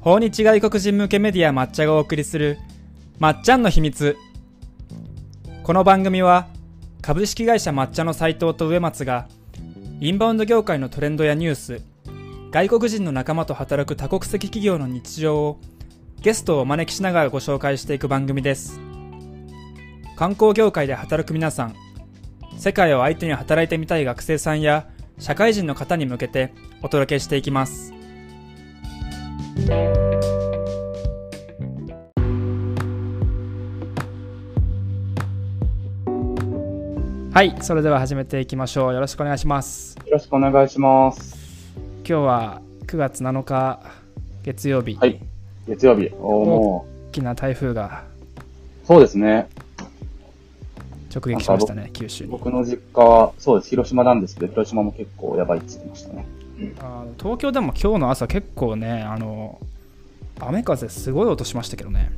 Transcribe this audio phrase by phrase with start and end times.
[0.00, 2.58] 訪日外国人向けメディア抹茶がお送りする
[3.18, 4.16] まっちゃんの秘密。
[5.62, 6.48] この番組は
[7.02, 9.28] 株式会社抹茶の斉藤と植松が
[10.00, 11.82] インバウンド業界のトレンドやニュース
[12.50, 15.60] 外国人の仲間と働く多国籍企業の日常を
[16.22, 18.80] ゲストをお招きしながらご紹介していく番組です。
[20.16, 21.74] 観光業界で働く皆さん
[22.56, 27.99] 世界を相手に働いてみたい学生さんや社会人の方に向けてお届けしていきます。
[37.32, 41.40] はいそれでは始めていきましょうよろしくお願いしますよろしくお願いします。
[42.10, 43.80] 今日は9月7日
[44.42, 45.20] 月曜日、はい。
[45.68, 46.10] 月曜日。
[46.18, 48.02] おーも大きな台風が
[48.82, 49.48] う、そうですね。
[51.14, 53.70] 直撃しましたね九州に僕の実家は、そうです。
[53.70, 56.26] 広島なんですけど、広島も結構やばいって言ってましたね。
[56.80, 59.58] あの東京でも今日の朝結構ねあの
[60.38, 62.10] 雨風すごい音しましたけどね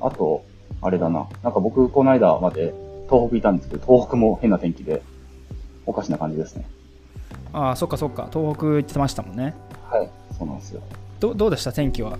[0.00, 0.44] あと、
[0.82, 1.26] あれだな。
[1.42, 2.74] なんか僕、この間まで
[3.10, 5.02] 東北いたんですけど、東北も変な天気で、
[5.86, 6.66] おかしな感じですね。
[7.52, 9.54] ああそっかそっか東北行ってましたもんね
[9.88, 10.10] はい。
[10.36, 10.82] そうなんですよ。
[11.20, 11.72] どどうでした？
[11.72, 12.18] 天気は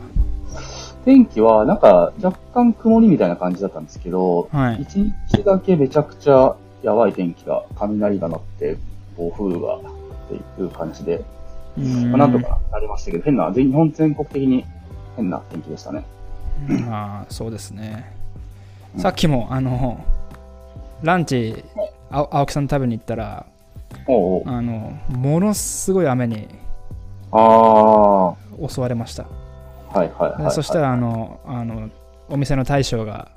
[1.04, 4.94] 天気は、なんか、若干曇りみたいな感じだったんですけど、はい一
[5.28, 8.78] 日だけめちゃくちゃやばい天気が、雷が鳴って、
[9.16, 9.80] 暴風がっ
[10.28, 11.22] ていう感じで、
[11.76, 14.64] まあ、なんとかなりましたけど、変な、全日本全国的に
[15.16, 16.04] 変な天気でしたね。
[16.88, 18.12] ああそうですね、
[18.94, 19.00] うん。
[19.00, 20.04] さっきもあの
[21.02, 21.64] ランチ
[22.10, 23.46] あ青木さん食べに行ったら
[24.06, 24.42] おうおう。
[24.46, 26.48] あのものすごい雨に
[27.32, 29.26] 襲われました、い
[29.94, 30.52] はいはい、はい。
[30.52, 31.90] そしたらあのあの
[32.28, 33.30] お店の大将が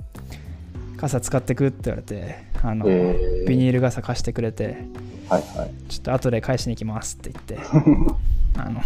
[0.96, 3.48] 傘使ってくって言われてあの、えー。
[3.48, 4.78] ビニール傘貸してくれて
[5.28, 5.90] はいはい。
[5.90, 7.58] ちょっと後で返しに行きますって言って
[8.58, 8.80] あの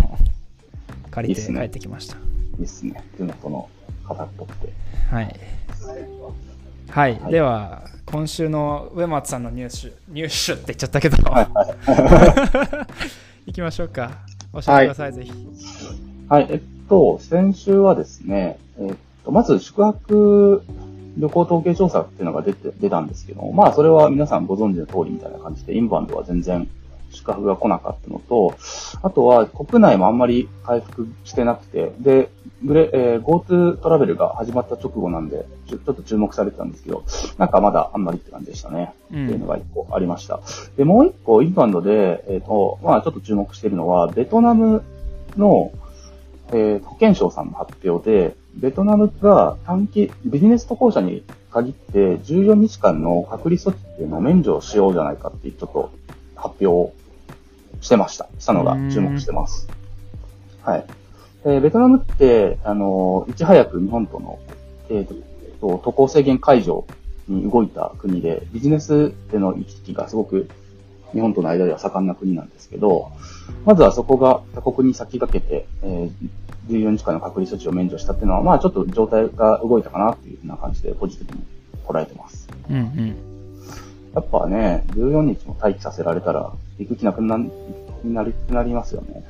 [1.10, 2.16] 借りて帰ってきました。
[2.58, 3.02] いいっすね。
[3.16, 3.68] 地元の
[4.04, 4.72] 方っぽくて。
[5.10, 5.24] はい。
[6.90, 7.32] はい、はい。
[7.32, 12.86] では今週の上松さんのニュースニュースって言っちゃったけど、はいはい。
[13.46, 14.10] 行きましょうか。
[14.52, 15.32] 教えてください、ぜひ。
[16.28, 18.94] はい、えっと、先週はですね、えっ
[19.24, 20.62] と、まず宿泊
[21.16, 26.68] 旅行統計調査っていうのが出て、出たんですけども、まあそれは皆さんご存知の通りみたいな感じで、インバウンドは全然
[27.12, 28.54] 宿泊が来なかったのと、
[29.02, 32.30] あとは国内もあんまり回復してなくて、で、
[32.64, 37.04] グレ、えー GoTo トラベルが始まった直後なんで、ちょちょっと注目されてたんですけど、
[37.38, 38.94] なんかまだあんまりって感じでしたね。
[39.12, 40.40] うんっていうのが一個ありました。
[40.76, 44.82] で、もう一個、インバウンドで、えっ、と、まあちょっと注目しているのは、ベトナム
[45.36, 45.72] の、
[46.52, 55.90] えー保健省さんの発表で、ベトナムが短期、ビジネス渡航者に限って14日間の隔離措置っていうのを免除しようじゃないかっていうちょっと
[56.34, 56.92] 発表を
[57.80, 58.28] してました。
[58.38, 59.68] したのが注目してます。
[60.62, 60.84] はい。
[61.44, 64.38] えーベトナムって、あのーいち早く日本との、
[64.90, 65.22] えー
[65.60, 66.86] と、渡航制限解除
[67.28, 70.48] に動いた国で、ビジネスでの行き来がすごく
[71.12, 73.10] 日本との間では盛んな国なんですけど、
[73.64, 76.28] まずはそこが他国に先駆けて、えー
[76.68, 81.42] 14日間の隔離措置を免除したっていうのは、まあちょっと状態が動いたかなっていうふうな感じでポジティブに
[81.86, 82.48] 捉えてます。
[82.70, 83.16] うんうん
[84.14, 87.50] やっぱね、14日も待機させられたら、行く気なくなに
[88.12, 89.24] なりなりますよね。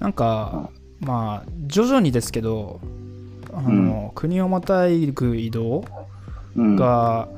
[0.00, 0.68] なんか、
[1.00, 2.80] まあ徐々にですけど
[3.52, 5.84] あの、国をまたぐ移動
[6.56, 6.76] うん。
[6.76, 7.28] が、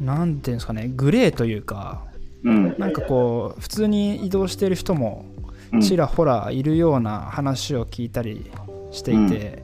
[0.00, 2.02] なんていうんですかねグレーというか
[2.44, 2.74] うん。
[2.78, 5.35] なんかこう普通に移動している人もうん
[5.82, 8.50] ちらほらいるような話を聞いたり
[8.90, 9.62] していて、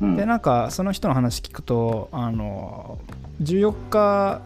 [0.00, 2.98] うんでなんかその人の話聞くとあの
[3.40, 4.40] 14日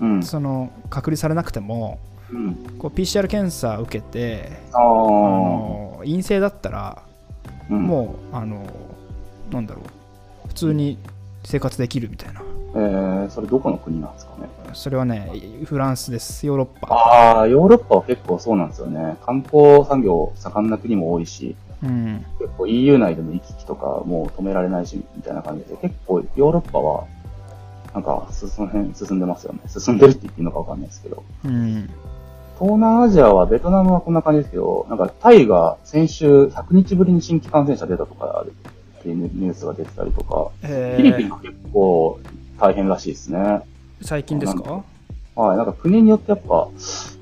[0.00, 0.22] うん。
[0.22, 1.98] その隔離されなくても
[2.30, 2.54] うん。
[2.78, 4.78] こう PCR 検査受けてあ。
[4.78, 7.02] の陰性だったら
[7.70, 8.66] うん、もうあの
[9.50, 9.82] なんだろ
[10.44, 10.98] う普通に
[11.44, 12.42] 生活できるみたいな
[12.74, 14.48] えー、それどこの国なんですかね？
[14.74, 15.30] それはね
[15.64, 19.16] フランスですヨーロッパああ、ヨーロッパは結構そうなんですよね。
[19.24, 27.04] 観光産業盛んな国も多いし、うん結構 EU 内での行き来とかもう止められないし、みたいな感じで、結構ヨーロッパは、
[27.94, 29.60] なんか、その辺進んでますよね。
[29.66, 31.22] 進んでるって言っていいのかわかんないですけど。
[31.44, 31.88] うん
[32.58, 38.44] 東南アジアは、ベトナムはこんな感じですけど、なんか、タイが先週100日ぶりに新規感染者出たとか、
[38.98, 42.18] っていうニュースが出てたりとか、えフィリピンー、が結構
[42.60, 43.60] 大変らしいですね。
[44.02, 44.84] 最近ですか？
[45.36, 46.68] はい、なんか国によってやっぱ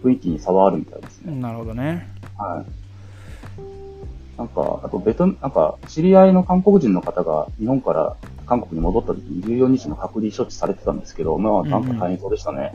[0.03, 1.35] 雰囲気に差はあるみたいですね。
[1.35, 4.39] なるほどねはい。
[4.39, 8.17] なんか、あとベト、なんか、知り合いの韓国人の方が日本から
[8.47, 12.75] 韓国に戻った時に14日の隔離処置されてたんですけど、まあ、なんか大変そうでしたね。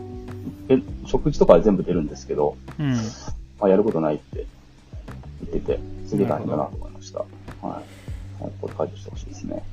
[0.68, 2.94] で食事とかは全部出るんですけど、うん
[3.60, 4.46] まあ、やることないって
[5.52, 7.20] 言ってて、すげえ大変だなと思いました。
[7.62, 8.01] はい。
[8.42, 9.64] はい、これ解除してほしいですね。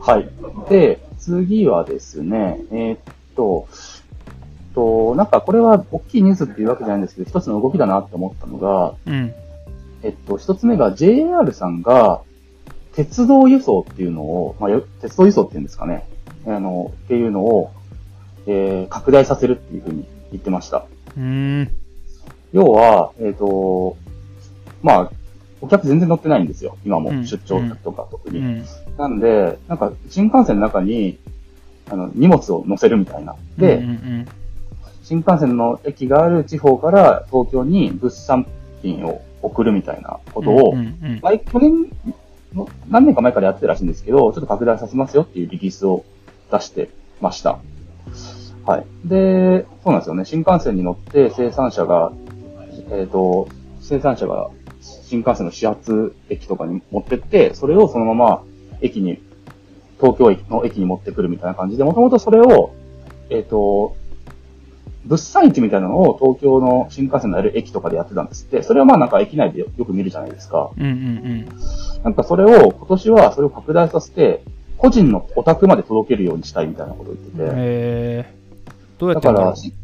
[0.00, 0.28] はい。
[0.70, 2.98] で、次はですね、えーっ
[3.36, 3.68] と、
[4.74, 9.34] と、なんかこれは大きいニュースっていうわけじゃないんですけど、一つの動きだなって思ったのが、うん。
[10.02, 12.22] えっと、一つ目が JR さんが、
[12.94, 16.08] 鉄道輸送っていうのを、まあ、よ鉄道輸送っていうんですかね。
[16.46, 17.70] あの、っていうのを、
[18.46, 20.86] えー、拡大させるっていうふうに言ってました。
[21.16, 21.22] うー
[21.64, 21.70] ん。
[22.52, 23.96] 要は、えっ、と、
[24.82, 25.12] まあ、
[25.60, 26.76] お客全然乗ってないんですよ。
[26.84, 28.38] 今もうん出張客とか特に。
[28.38, 28.64] うん。
[28.96, 31.18] なんで、なんか新幹線の中に、
[31.90, 33.36] あの、荷物を乗せるみたいな。
[33.58, 34.28] で、うんうん
[35.02, 38.46] 新幹線の駅がある地方から東京に物産
[38.80, 41.90] 品を送るみたいなことを、うんうん前、去年
[42.54, 46.04] の、何年か前からやってたらしいんですけど、ちょっと拡大させますよっていうリリースを
[46.52, 46.90] 出して
[47.20, 47.58] ました。
[48.66, 48.84] はい。
[49.04, 50.24] で、そうなんですよね。
[50.24, 52.12] 新幹線に乗って生産者が、
[52.92, 53.48] えっ、と、
[53.80, 54.50] 生産者が
[55.10, 58.44] 新幹線の始発駅とかに持ってって、それをそのまま
[58.80, 59.20] 駅に、
[60.00, 62.72] 東京駅の駅に持ってくるみたいな感じで、もともとそれを、
[63.28, 63.96] えっ、と、
[65.04, 70.70] 物産市みたいなのを東京の新幹線のある駅とかでやってたんですって、それはまあなんか駅内でよく見るじゃないですか。
[70.78, 71.48] うんうん
[72.04, 74.42] なんかそれを、今年はそれを拡大させて、
[74.78, 77.48] 個人のお宅まで届けるようにしたいみたいなことを言ってうん。
[77.48, 77.52] て。
[77.56, 79.74] えー、どうやだってやるんだろから、し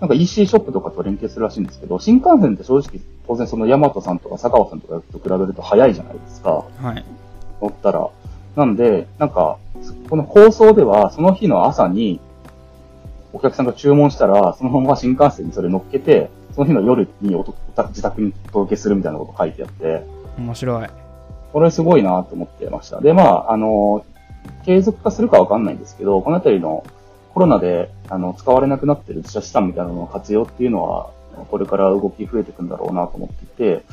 [0.00, 6.64] なんか EC ショップとかと連携するらしいんですけど、新幹線って正直、当然そのヤマトさんとか坂尾さんとかと比べると早いじゃないですか。
[6.80, 6.84] う。
[6.84, 7.04] はい。
[7.60, 8.08] 乗ったら。
[8.56, 9.58] なんで、なんか、
[10.08, 12.20] この放送では、その日の朝に、
[13.32, 20.04] お客さんが注文したら、そのまま新幹線にそれ乗っけて、その日の夜におとお自宅にお届けするみたいなこと書いてあって、
[20.38, 20.88] 面白い。
[21.52, 23.00] これすごいなと思ってました。
[23.00, 24.04] で、まあ、あの、
[24.64, 26.84] 継続化するかわかんないんですけど、このあたりの
[27.38, 31.10] コロナで、あの、使われなくなってる自社資産みたいなのの活用っていうのは、
[31.52, 33.84] これから動き増えていくんだろうなと思っていて、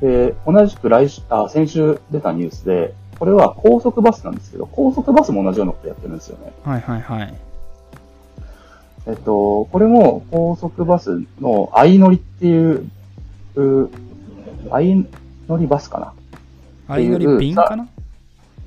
[0.00, 6.52] で、同じく来週、あ、先週出たニュースで、これは高速バスなんですけど、高速バスも同じようなことやってるんですよね。
[6.62, 7.34] はいはいはい。
[9.08, 12.88] えっと、これも高速バスの相乗りっていう、
[13.56, 13.90] う
[14.70, 15.04] 相
[15.48, 16.12] 乗りバスかな
[16.86, 17.88] 相乗り便かな？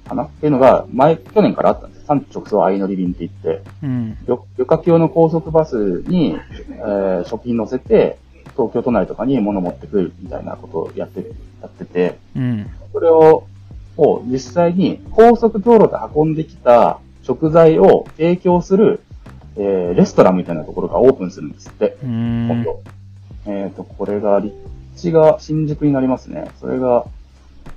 [0.05, 0.25] かな？
[0.25, 1.98] っていうのが、前、去年からあったんです。
[2.09, 4.17] 産地直送相乗り便って言って、うん。
[4.25, 6.35] 旅旅客用の高速バスに、
[6.69, 8.17] えー食品乗せて、
[8.57, 11.19] 東京都内とかに物持ってくるみたいなことをやって、
[11.61, 12.69] やってて、うん。
[12.91, 13.45] それを、
[13.97, 19.01] を実際に高速道路で運んできた食材を提供する、
[19.55, 21.97] えーレストランみたいなところがオープンするんですって。
[22.01, 22.81] 今度。
[23.45, 24.55] えっ、と、これが、立
[24.95, 26.49] 地が新宿になりますね。
[26.59, 27.05] それが、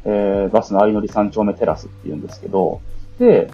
[0.05, 2.81] えーバスの相乗り三丁目テラスっていうんですけど、
[3.19, 3.51] で、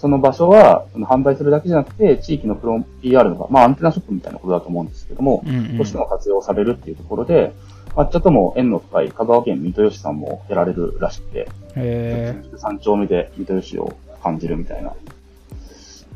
[0.00, 7.52] その場所は、その販売するだけじゃなくて、地域のプロ PR の、まあアンテナショップみたいなことだと思うんですけども、うんうんとしても活用されるっていうところで、
[7.94, 14.90] 抹茶とも縁の深い香川県水戸吉さんもやられるらしくて、へ三丁目で水戸吉を感じるみたいな。
[14.90, 14.94] っ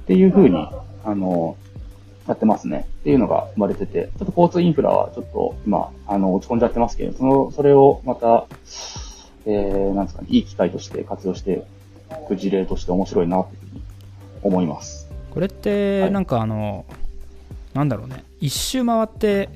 [0.07, 0.67] ていう風に、
[1.05, 1.57] あの、
[2.27, 2.87] やってますね。
[3.01, 8.47] っていうのが生まれてて、ちょっと交通インフラはちょっと今、あの、落ち込んじゃってますけど、その、それをまた、
[9.47, 11.57] えー、なんですかね、いい機会として活用してい
[12.27, 13.83] く事例として面白いなっていうふうに
[14.43, 15.11] 思います。
[15.31, 16.85] これってはいなんかあの、
[17.73, 19.49] なんだろうね一周回って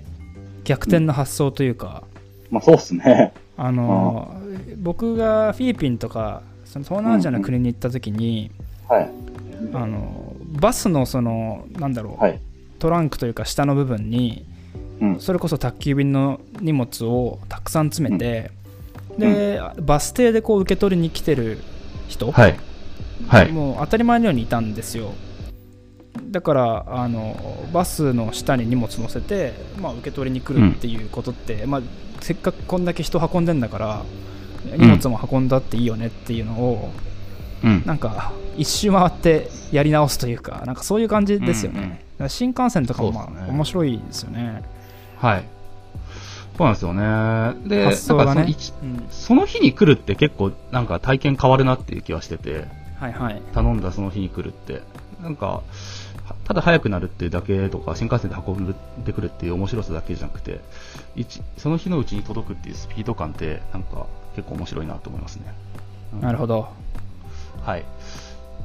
[0.65, 2.03] 逆転の発想というか、
[2.51, 3.33] まあそうっすね。
[3.57, 4.35] あの
[4.79, 8.51] 僕がフィリピンとかその東南アジアの国に行った時に、
[8.89, 9.11] はい。
[9.73, 12.41] あのバスのそのなんだろう、はい。
[12.79, 14.45] トランクというか下の部分に
[15.01, 15.21] うん。
[15.21, 18.51] それこそ宅急便の荷物をたくさん詰めて、
[19.17, 21.59] で、バス停でこう受け取りに来てる
[22.09, 22.59] 人、はい。
[23.27, 23.53] はい。
[23.53, 25.13] もう当たり前のようにいたんですよ
[26.31, 31.83] だからあのバスの下に荷物乗せて、まあ、受け取りに来るっていうことって、まあ、
[32.21, 34.03] せっかくこんだけ人運んでんだから
[34.77, 36.91] 荷物も運んだっていいよねっていうのを、
[37.65, 37.83] うん。
[37.87, 44.65] なんか一周回ってやり直すというかなんかそういう感じですよね、うん新幹線とかもまあ、面白いですよね
[45.19, 45.45] はい。
[46.59, 47.69] そうなんですよね。
[47.69, 52.67] で、発想がねうんその日に来るって結構なんか体験変わるなっていう気はしてて、
[52.99, 54.83] はいはい頼んだその日に来るって。
[55.23, 55.63] なんか、は
[56.45, 58.75] ただ早くなるっていうだけとか、新幹線で運ん
[59.05, 60.61] でくるっていう面白さだけじゃなくて、
[61.17, 65.55] 一その日のうちに届くっていうスピード感って、なんか結構面白いなと思いますね。
[66.15, 66.69] うんなるほど
[67.65, 67.85] はい。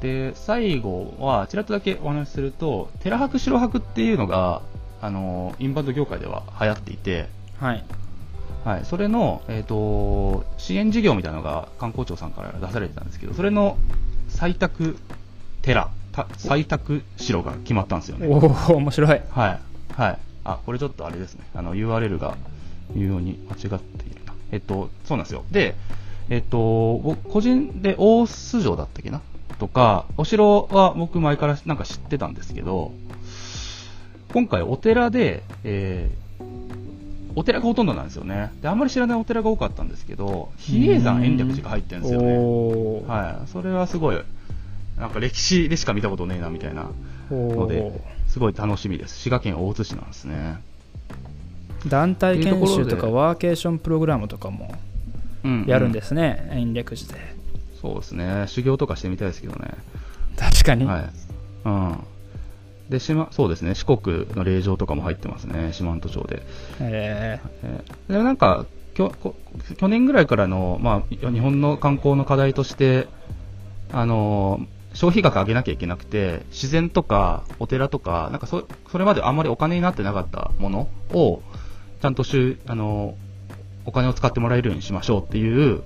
[0.01, 4.61] で、最後は、ちらっとだけお話しすると、寺泊白泊っていうのが、
[5.01, 7.27] あの、インバウンド業界では流行っていて、
[7.63, 7.85] はい
[8.65, 13.77] はい、それの、えっ、と、支援事業みたいなのが観光庁さんから出されてたんですけど、それの
[14.29, 14.97] 採択
[15.61, 18.27] 寺、た採択城が決まったんですよね。
[18.27, 18.37] お
[18.73, 19.59] お面白いはい。
[19.93, 20.19] はい。
[20.45, 21.45] あ、これちょっとあれですね。
[21.53, 22.37] あの、URL が
[22.95, 24.33] 微妙に間違っているな。
[24.51, 25.43] えっと、そうなんですよ。
[25.51, 25.75] で、
[26.29, 29.21] えっと、僕個人で大須城だったっけな？
[29.59, 32.93] とか、お城は僕前からなんか知ってたんですけど、
[34.31, 36.22] 今回お寺で、えー
[37.35, 38.51] お寺がほとんどなんですよね。
[38.61, 43.07] で、あんまり知らないお寺が多かったんですけど、比叡山延暦寺が入ってるんですよね。
[43.07, 43.47] はい。
[43.49, 44.17] それはすごい、
[44.99, 46.89] なんか歴史でしか見たことねえな、みたいな
[47.31, 49.15] のおで、すごい楽しみです。
[49.19, 50.57] 滋賀県大津市なんですね。
[51.85, 54.73] ー団体研修とかワーケーションプログラムとかも
[55.43, 57.33] うん、やるんですすね、延暦寺で
[57.81, 58.45] そうですね。
[58.47, 59.71] 修行とかしてみたいですけどね。
[60.37, 61.09] 確かに、はい。
[61.65, 61.97] うん。
[62.89, 63.75] で、島、そうですね。
[63.75, 65.71] 四国の霊場とかも入ってますね。
[65.73, 66.43] 四万十町で。
[66.79, 69.35] ええーでなんかきょこ
[69.77, 73.07] 去年ぐらいからの、まあ、日本の観光の課題として、
[73.91, 81.41] あのー消費額上げなきゃいけなくて、自然とかお寺とか、なんかそそれまであんまりお金になってなかったものを、
[81.99, 83.23] ちゃんとしゅ、あのー
[83.85, 85.81] お金を使ってもらえるようにしましょうっていう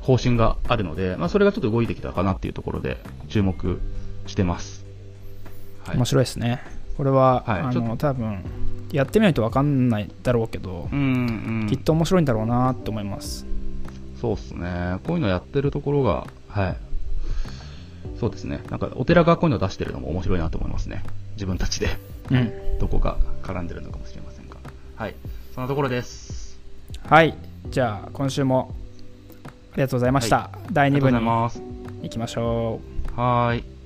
[0.00, 2.96] 方針があるので、まあ、それがちょっと動いてきたかなっていうところで
[3.28, 3.80] 注目
[4.26, 4.87] してます。
[5.88, 6.62] はい面白いですね
[6.96, 8.44] これは、あはいちょっの多分
[8.92, 13.46] やってみないと分かんないだろうけど、うんうん、きっと面白いんだろうなと思います
[14.20, 14.98] そうっすね。
[15.06, 16.76] こういうのやってるところが、はい。
[18.18, 18.60] そうですね。
[18.68, 21.04] なんか、お寺がこういうの出してるのも面白いなと思いますね。
[21.34, 21.96] 自分たちで、
[22.30, 24.56] うんどこが絡んでるのかもしれませんが。
[24.96, 25.14] はい。
[25.54, 26.58] そんなところです。
[27.06, 27.34] はい
[27.70, 28.74] じゃあ今週も
[29.72, 31.60] ありがとうございました、第2部にます。
[32.02, 32.80] 行きましょ
[33.16, 33.77] うはーい。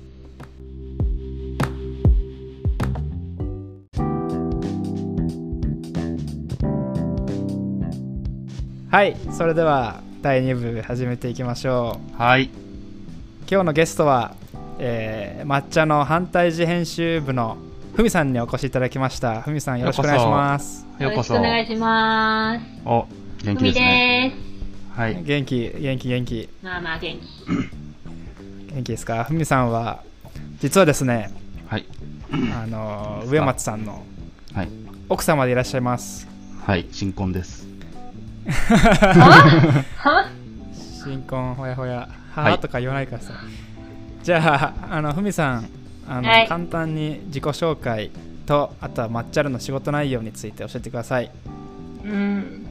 [8.93, 12.49] はいそれでは第2部始めていきましょうはい。
[13.49, 14.35] 今日のゲストは、
[14.77, 17.57] えー抹茶の反対寺編集部の
[17.95, 21.33] ふみさんにお越しいただきましたふみさんよろしくお願いしますようこそ。
[21.33, 22.65] よろしくお願いします。
[22.85, 23.07] お、
[23.43, 24.33] 元気ふみですね。
[24.35, 24.99] です。
[24.99, 25.23] はい。
[25.23, 28.73] 元気元気元気まあまあ元気。
[28.75, 29.23] 元気ですか？
[29.23, 30.03] ふみさんは
[30.59, 31.31] 実はですね
[31.67, 31.85] はい。
[32.31, 34.03] あのー植松さんの
[34.53, 34.69] はい。
[35.09, 36.27] 奥様でいらっしゃいます
[36.65, 36.85] はい。
[36.91, 37.67] 新婚です。
[38.45, 40.29] は
[41.03, 43.33] 新婚ほやほやはとか言わないからさ、
[44.23, 45.69] じゃああのふみさん
[46.07, 48.11] あの、はい簡単に自己紹介
[48.45, 51.31] とあとは抹茶るの仕事内容について教えてください
[52.03, 52.65] うん。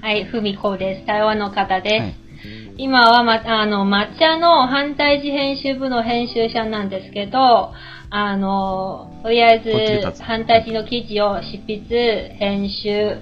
[0.00, 1.06] はい、ふみこです。
[1.06, 2.02] 台湾の方です。
[2.02, 2.14] はい。
[2.76, 7.72] 今は、ま、あの、抹茶の反対寺編集部の編集者なんですけど、
[8.10, 13.16] あの、とりあえず、つ反対寺の記事を執筆、編集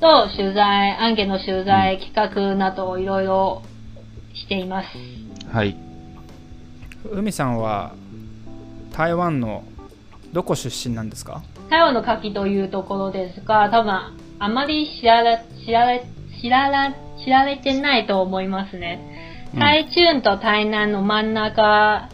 [0.00, 3.62] と取材、案件の取材、企画などをいろいろ
[4.34, 4.86] しています。
[5.52, 5.76] はい。
[7.02, 7.92] ふみさんは
[8.92, 9.64] 台湾の
[10.32, 11.42] どこ出身なんですか？
[11.70, 13.92] 台湾の牡蠣というところですが、多分、
[14.38, 16.04] あまり知られ、知られ、
[16.40, 19.00] 知られ、知られてないと思いますね。
[19.52, 22.10] うん台中と台南の真ん中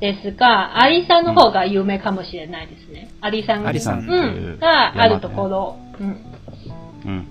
[0.00, 3.12] ですが、アリさんの方が有名かもしれないですね。
[3.20, 5.76] アリさんアリさんってう、いうんがあるところ。
[6.00, 6.31] うん。
[7.04, 7.26] うん。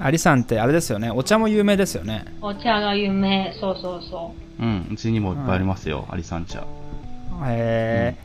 [0.00, 1.10] アリさんってあれですよね。
[1.10, 2.24] お茶も有名ですよね。
[2.40, 3.54] お茶が有名。
[3.60, 4.64] そうそうそう。
[4.64, 4.88] ん。
[4.92, 6.06] うちにもいっぱいありますよ。
[6.10, 6.60] アリサン茶。
[7.46, 8.24] へえ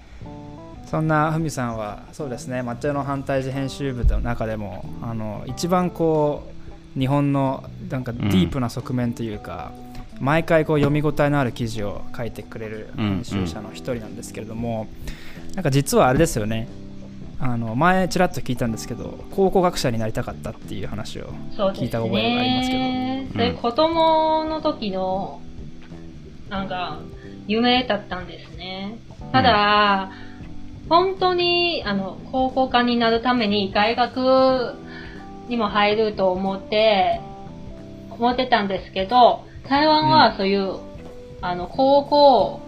[0.86, 2.62] そんなふみさんはそうですね。
[2.62, 6.48] 抹茶の反対寺編集部の中でもあの一番こ
[6.96, 9.72] う日本のなんかディープな側面というか、
[10.20, 14.88] 毎回こう読み応えのある記事を書いてくれる編集者の一人なんですけれども、
[15.54, 16.68] なんか実はあれですよね
[17.42, 21.28] あの前ちらっと聞いたんですけど考古学者になりたかったっていう話を。
[21.74, 25.42] 聞いた覚えがありますけどそれ子供の時の、
[26.50, 27.00] なんか、
[27.48, 29.00] 夢だったんですね。
[29.32, 30.12] ただ、
[30.90, 34.76] 本当に、あの、高校科になるために大学
[35.48, 37.22] にも入ると思って、
[38.10, 40.78] 思ってたんですけど、台湾はそういう、
[41.42, 42.62] あの、高校。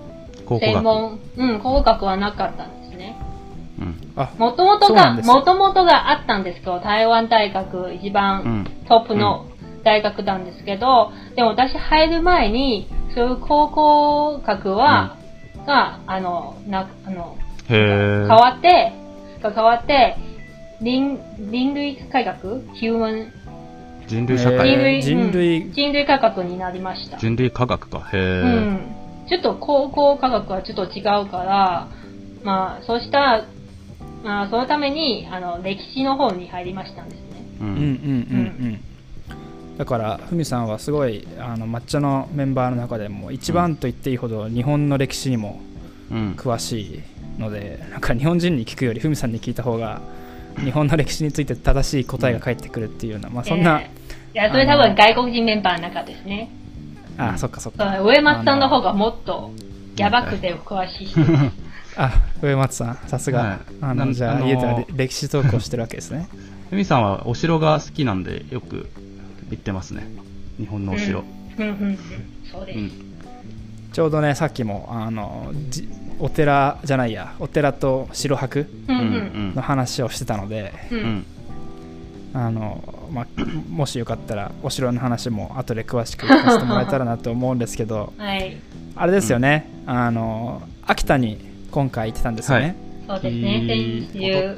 [0.60, 2.81] 専門、うん、高校学はなかったんです
[4.38, 8.86] もともとが、もともとがあったんですけど、台湾大学一番、うん。
[8.88, 9.48] トップの
[9.84, 15.18] 大学なんですけど、でも私入る前に、そういう高校学は、
[15.66, 17.38] が、あの、な、あの。
[17.68, 18.94] 変わって、
[19.42, 20.18] が変わって、
[20.82, 23.32] 人、人類改革ヒューマン、
[24.08, 24.68] 人類社会。
[24.68, 27.18] 人類、人類うん人類改革になりました。
[27.18, 28.10] 人類科学か。
[28.12, 28.60] へうー。
[28.72, 28.96] ん。
[29.30, 31.88] ちょっと高校科学はちょっと違うから、
[32.44, 33.46] まあ、そうした
[34.24, 37.46] あ、そのために、あの、歴史の方に入りましたんですね。
[37.60, 37.64] う。
[37.64, 37.70] うん。
[37.70, 37.76] うん。
[37.76, 37.82] うん。
[37.82, 38.80] うん。
[39.78, 40.68] だからふみさん。
[40.68, 45.60] はすごいあの抹茶のメンバーの中でも一番と言っていいほど日本の歴史にも
[46.12, 46.34] うん。
[46.38, 47.02] 詳しい
[47.40, 48.02] のでなん。
[48.02, 49.32] か日本人に聞くよりふみさん。
[49.32, 50.02] に聞いた方が
[50.64, 53.64] 日本の歴史について正しい答えが返ってくるっていうような、まあ、そん。
[53.64, 53.90] なえ
[54.34, 56.50] いや、それ多分外国人メンバーの中ですね。
[57.18, 58.02] あ、そっかそっか。
[58.02, 58.60] 上松さん。
[58.60, 59.52] の方がもっと
[59.98, 61.20] やばくて詳しい人。
[61.98, 63.40] あ、上松さん、さすが。
[63.40, 66.28] はいあの、なんじゃあ、あのー家では歴史トークをしてるわけですね。
[66.70, 68.90] ふみさんはお城が好きなんでよく
[69.50, 70.08] 行ってますね。
[70.58, 71.24] 日本のお城。
[71.58, 71.98] うんうんうん。
[72.52, 72.80] そうです。
[72.80, 72.92] うん。
[73.92, 75.88] ちょうどね、さっきも、あの、じ
[76.20, 80.74] お寺じゃないや、お寺と城泊の話をしてたので。
[82.34, 82.82] あの、
[83.12, 83.28] まあ、
[83.70, 88.56] もしよかったら、お城の話も後で詳しく聞かせてもらえたらなと思うんですけど、はい。
[88.96, 92.76] あれですよね、あの、秋田に今回行ってたんですよね。
[93.08, 93.66] はいそうですね。
[93.68, 94.58] 先週。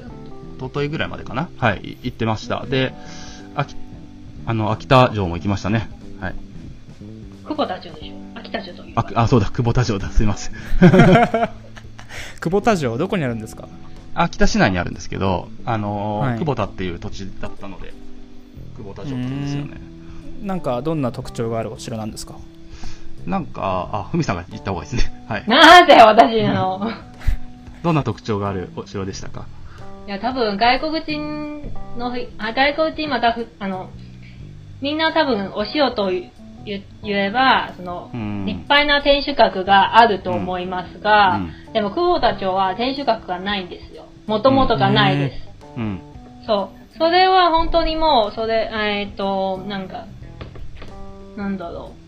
[0.58, 2.66] 一昨日ぐらいまでかなはい、い行ってました。
[2.66, 2.94] で、
[3.56, 3.76] 秋、
[4.46, 5.90] あの、秋田城も行きましたね。
[6.20, 6.36] はい。
[7.48, 8.16] 久保田城でしょ？
[8.40, 8.94] 秋田城という。
[8.96, 10.10] あ、あそうだ、久保田城だ。
[10.10, 10.54] すいません。
[12.40, 13.68] 久保田城、どこにあるんですか？
[14.16, 17.94] 秋田市内にあるんですけど、あのーはい久保田っていう土地だったので、
[18.78, 19.82] 久保田城って言うんですよね。
[20.44, 22.36] なんか、どんな特徴があるお城なんですか？
[23.26, 25.14] なんか、あ、ふみさんが言った方がいいですね。
[25.30, 25.44] はい。
[25.48, 26.82] なぜ私の？
[27.84, 29.46] どんな特徴があるお城でしたか？
[30.08, 31.62] いや、多分外国人
[31.98, 33.90] の、あ外国人またふ、あの、
[34.82, 36.12] みんな多分お塩と
[36.66, 41.40] 言えば、その、うん立派な天守閣があると思いますが、
[41.72, 44.04] うでも久保田町は天守閣がないんですよ。
[44.28, 45.50] もともとがないです。
[45.78, 46.02] うん。
[46.46, 46.98] そう。
[46.98, 50.06] それは本当にもう、それ、えーっと、なんか、
[51.38, 52.03] なんだろう。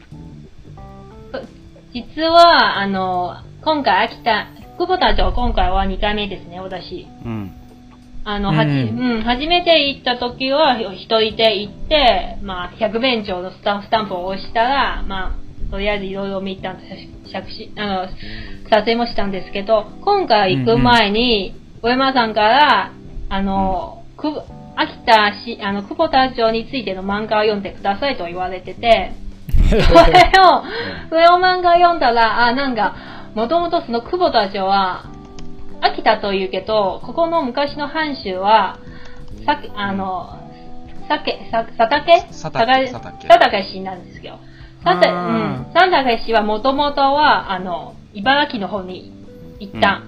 [1.94, 7.08] 実は、あの、今回秋田、久保田町今回は2回目ですね、私。
[7.26, 7.52] うん。
[8.26, 16.84] あの、はじ、ううんん、初めて行った時は、一人で行って、まあ、100弁長のスタスタンプを押したら、まあ、とりあえずいろいろ見たんで
[17.26, 18.08] す、写真、あの、
[18.70, 22.92] 撮影もしたんですけど、今回行く前に、小山さんから、
[23.30, 24.42] あの、く
[24.76, 29.14] 秋田市、あの、久保田町についての漫画を読んでくださいと言われてて、
[29.70, 30.64] それを、
[31.10, 32.96] それを漫画読んだら、あ、なんか、
[33.34, 35.06] もともとその久保田町は、
[35.82, 38.78] 秋田というけど、ここの昔の藩主は、
[39.46, 40.40] さあの、
[41.08, 42.22] さけ、さ、佐竹？
[42.28, 44.40] 佐竹佐佐竹佐竹氏なんですよ。
[44.84, 45.68] 佐竹、うん。
[45.74, 49.12] 佐竹氏はもともとは、あの、茨城の方に
[49.60, 50.02] 行った、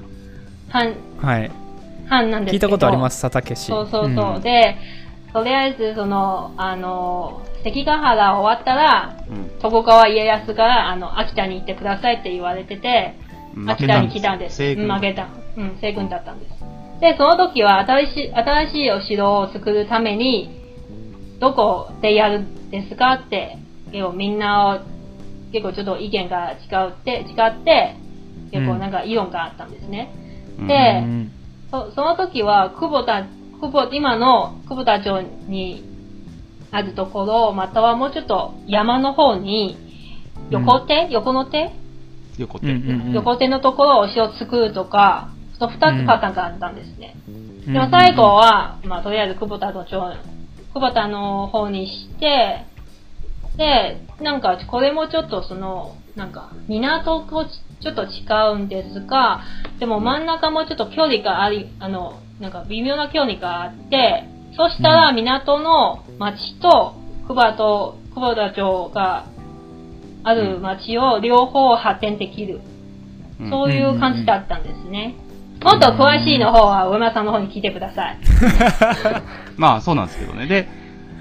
[0.70, 1.52] 藩、はい。
[2.10, 2.68] 藩なんですけど。
[2.68, 3.68] 聞いたことあります、佐竹氏。
[3.68, 4.40] そうそうそう。
[4.40, 4.78] んで、
[5.38, 9.50] とりあえず、その、あの、関ヶ原終わったら、うん。
[9.62, 13.14] 徳川家康が、あの、秋田に行ってくださいって言われてて、
[13.68, 14.64] 秋田に来たんです。
[14.64, 15.28] 負けた。
[15.56, 16.56] うん、西軍だったんです。
[17.02, 20.50] で、その時は新しい、新しいお城を作るために、
[21.40, 23.60] どこでやるんですかって、
[23.92, 27.96] 結構みんなを、結構ちょっと意見が違うって、違って、
[28.52, 30.12] 結構なんか議論があったんですね。
[30.58, 31.32] うんでうん
[31.70, 33.28] そその時は、久保田、
[33.60, 35.84] 久保、今の久保田町に
[36.72, 39.78] あるところ、またはもうちょっと山の方に、
[40.50, 41.72] 横手、横の手、
[42.38, 42.68] 横手。
[42.68, 43.14] うんうんうん。
[43.14, 47.16] 横手のところをお城作るとか、その二つパターンがあったんですね。
[47.28, 47.74] うん。
[47.74, 52.66] でも最後は、まあとりあえず久保田の町、久保田の方にして、
[53.58, 57.46] で、なんかこれもちょっとその、なんか港と
[57.82, 59.42] ちょっと違うんですが、
[59.80, 66.96] でも真ん中もちょっと距離があり、あの、なんか微妙な距離があって、そしたら港の町と
[67.28, 69.28] 久保と、久保田町が
[70.24, 72.56] ある町を両方発展できる。
[72.56, 75.14] うんそういう感じだったんですね。
[75.62, 78.18] もっと詳しいの方は上村さんの方に聞いてください。
[79.58, 80.48] まあそうなんですけどね。
[80.48, 80.68] で、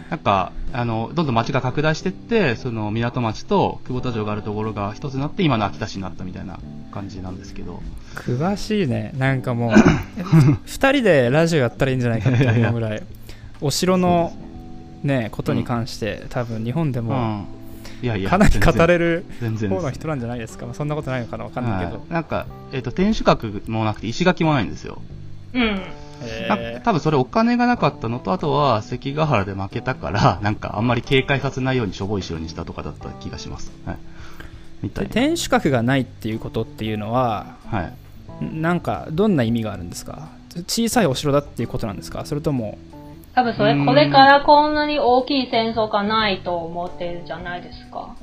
[0.08, 6.58] なんか、あの、どんどん町が拡大してって、その港町と久保田城があるところが一つになって、今の秋田市になったみたいな
[6.92, 7.80] 感じなんですけど。
[8.14, 9.12] 詳しいね。
[9.16, 9.72] なんかもう、
[10.66, 13.02] 二人でラジオやったらいいんじゃないかって思うぐらい、
[13.60, 14.32] お城の
[15.02, 17.56] ね、ことに関して、多分日本でもうん。
[18.02, 20.66] いやいや、かなり語れる方の人なんじゃないですか。
[20.66, 22.04] まあそんなことないのかなわかんないけどは。
[22.10, 25.00] いなんか、えっ、と、天守閣もなくて石垣もないんですよ。
[25.54, 25.80] うん。
[26.84, 33.72] 多分それお金がなかったのと、あとは関ヶ原で負けたから、 なんかあんまり警戒させないようにしょぼい城にしたとかだった気がします。
[33.84, 33.96] はい。
[34.82, 37.92] みたい天守閣がないっていうことっていうのは、はい。
[38.42, 40.28] なんかどんな意味があるんですか？
[40.68, 42.24] 小さいお城だっていうことなんですか？
[42.24, 42.78] それとも、
[43.34, 48.14] 多分それ、うんこれからこんなに大きい戦争がないと思っているじゃないですか。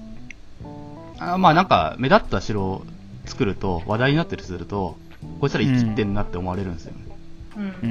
[1.20, 2.84] あまあなんか、目立った城を
[3.26, 4.98] 作ると、話題になったりすると、
[5.40, 7.00] こいつら生きってんなって思われるんですよね。
[7.58, 7.72] うんう。
[7.82, 7.88] ー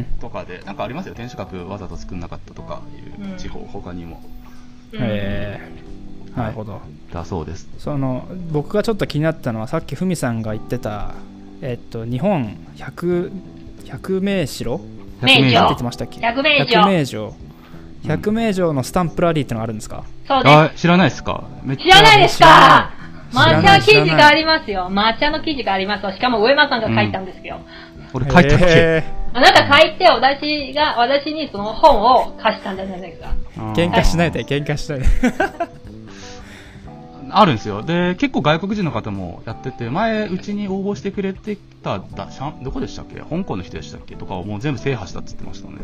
[0.00, 1.14] ん、とかで、なんかありますよ。
[1.14, 2.80] 天守閣わざと作んなかったとか
[3.20, 4.20] いう地方、他にも。
[4.92, 6.80] うんえー、なるほど。
[7.12, 7.68] だそうです。
[7.78, 11.14] その僕がちょっと気になったのはさっきふみさんが言ってた、
[11.60, 13.32] えっと、日本百
[13.84, 14.80] 百名城
[15.20, 16.20] 名なんて言城ってましたっけ？
[16.20, 17.34] 百名城百名城
[18.04, 20.04] 百名城のスタンプラリーってのがあるんですか？
[20.28, 21.44] そうであ、知らないですか？
[21.78, 22.92] 知らないですか？
[23.32, 24.88] 抹茶記事がありますよ。
[24.90, 26.12] 抹茶の記事がありますよ。
[26.12, 27.56] しかも上間さんが書いたんですけど。
[28.16, 28.64] 俺書いたっけ？
[28.68, 33.34] へあなた書いて、私が、私にその本を貸したんじゃないですか。
[33.74, 35.06] 喧嘩しないで、喧嘩しないで。
[37.28, 37.82] あるんですよ。
[37.82, 43.16] で、結構外国人の方もやってて、前、うちに応募してくれてた、だシャンどこでしたっけ？
[43.20, 45.76] 香港の人でしたっけとかをもう全部制覇したって言ってましたね。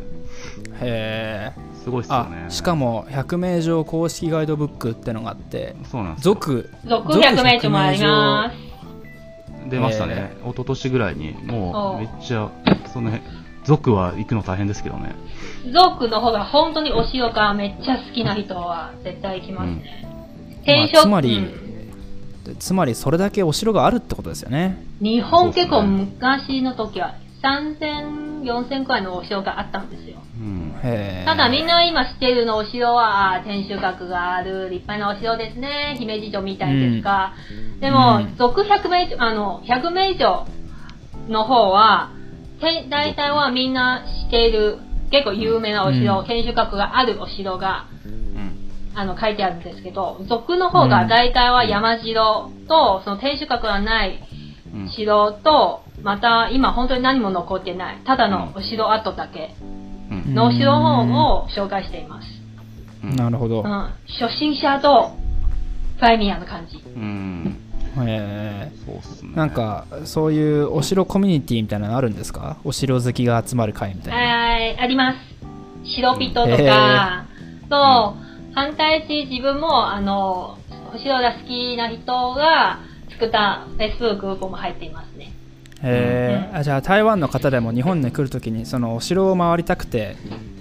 [0.81, 2.47] へすごいっすよあね。
[2.49, 6.35] しかも百名城公式ガイドブックってのがあってそうなんですよ。
[6.35, 8.72] 続続100名著もあります。
[9.69, 10.37] 出ましたね。
[10.43, 12.51] 一昨年ぐらいに、もおうめっちゃ、
[12.93, 13.29] その辺、
[13.65, 15.15] 族は行くの大変ですけどね。
[15.73, 20.05] 族の方が本当にお城がめっちゃ好きな人は絶対行きますね。
[20.05, 20.09] ま
[20.63, 21.73] 転職、あつまりうん
[22.59, 30.19] つまりそれだけお城があるってことですよね日本結構昔の時は3000、4000くらいのお城があったんですよ。
[31.25, 35.97] ただみんな今知ってるのお城は、天守閣がある立派なお城ですね。
[35.99, 37.35] 姫路城みたいですか。
[37.81, 40.47] でも、うん続100名城、あの、100名城
[41.29, 42.11] の方は、
[42.61, 44.79] て大体はみんな知っている、
[45.13, 48.59] 結構有名なお城、うん天守閣があるお城が、うん。
[48.95, 54.19] あの、書いてあるんですけど、族の方が大体は山城と、その天守閣がない
[54.75, 54.89] うん。
[54.91, 59.55] 城と、また今本当に何も残ってない、ただのお城跡だけ
[60.27, 60.35] うん。
[60.35, 62.27] のお城の方を紹介しています。
[63.05, 63.65] うんなるほどうん。
[63.67, 65.11] 初心者と、
[65.99, 66.77] ファイミアの感じ。
[66.79, 67.57] うん。
[67.99, 69.33] へえそうっすね。
[69.35, 72.57] なん、かそういうお城コミュニティみたいなのあるんですか？
[72.65, 75.19] お城好きが集まる会みたいなはい、あります。
[75.85, 77.25] 白人とか、
[77.69, 78.15] と、
[78.55, 80.59] 反対し自分も、あの、
[80.95, 82.79] お城が好きな人が
[83.11, 85.32] 作った Facebook グループも入っていますね。
[85.83, 86.55] へうん。
[86.55, 90.17] えあじゃあ台湾の方でも日本に来るときにそのお城を回りたくて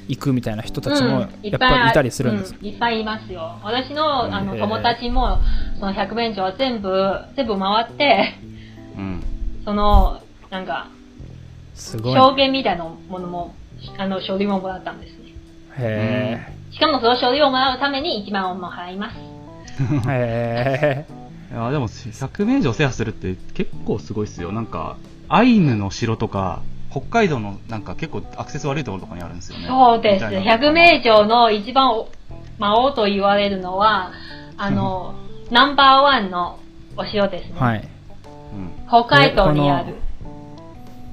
[0.07, 1.49] 行くみたいな人たちもうん。
[1.49, 2.67] やっぱりいたりするんですか、うん。
[2.67, 3.60] いっぱいいますよ。
[3.63, 5.39] 私のあの友達も、
[5.79, 6.91] その百面城は全部、
[7.36, 8.34] 全部回って、
[8.97, 9.23] うん。
[9.63, 10.89] その、なんか、
[11.73, 12.13] すごい。
[12.13, 13.55] 証言みたいなものも、
[13.97, 15.34] あの、書類ももらったんですね。
[15.77, 19.17] へしかもその書類をもらうために1万ウォンも払います。
[20.10, 24.51] えへいや、でも、100名以上制覇するって結構すごいっすよ。
[24.51, 24.97] なんか、
[25.33, 29.65] アイヌの城とか、北海道のなんか結構アクセス悪いところとかにあるんですよね。
[29.65, 30.25] そうです。
[30.41, 32.09] 百名城の一番お
[32.59, 34.11] 魔王と言われるのは、
[34.57, 35.15] あの、
[35.49, 36.59] ナンバーワンの
[36.97, 37.53] お城ですね。
[37.55, 37.87] えはい
[38.53, 38.87] うん。
[38.87, 39.95] 北海道にある。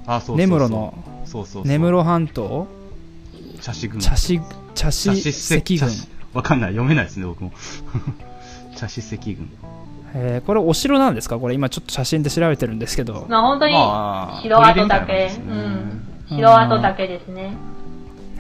[0.07, 0.47] あ、そうそうそう。
[0.47, 1.65] 根室のそうそうそう。
[1.67, 2.67] 根室半島？
[3.61, 4.01] 茶師軍。
[4.01, 4.41] 茶師
[4.75, 6.71] 茶師石軍茶師わかんない。
[6.73, 7.53] 読めないですね、僕も。
[8.77, 9.49] 茶師石軍。
[10.15, 11.39] えーこれお城なんですか？
[11.39, 16.03] これ今ちょっと写真で調べてるんですけどまあ本当にまあ城跡だけ、ねうん。
[16.29, 17.57] 城跡だけですね。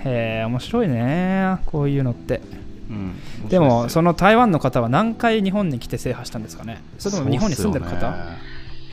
[0.04, 2.40] へえ面白いねこういうのって
[2.88, 3.48] うん。
[3.48, 6.82] でもそのの台湾の方は何回日本に来て制覇したんですかね？
[6.98, 8.14] それとも日本に住んでる方、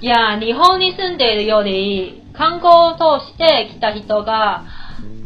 [0.01, 4.63] いや、日本に住んでいるより、観光を通して来た人が、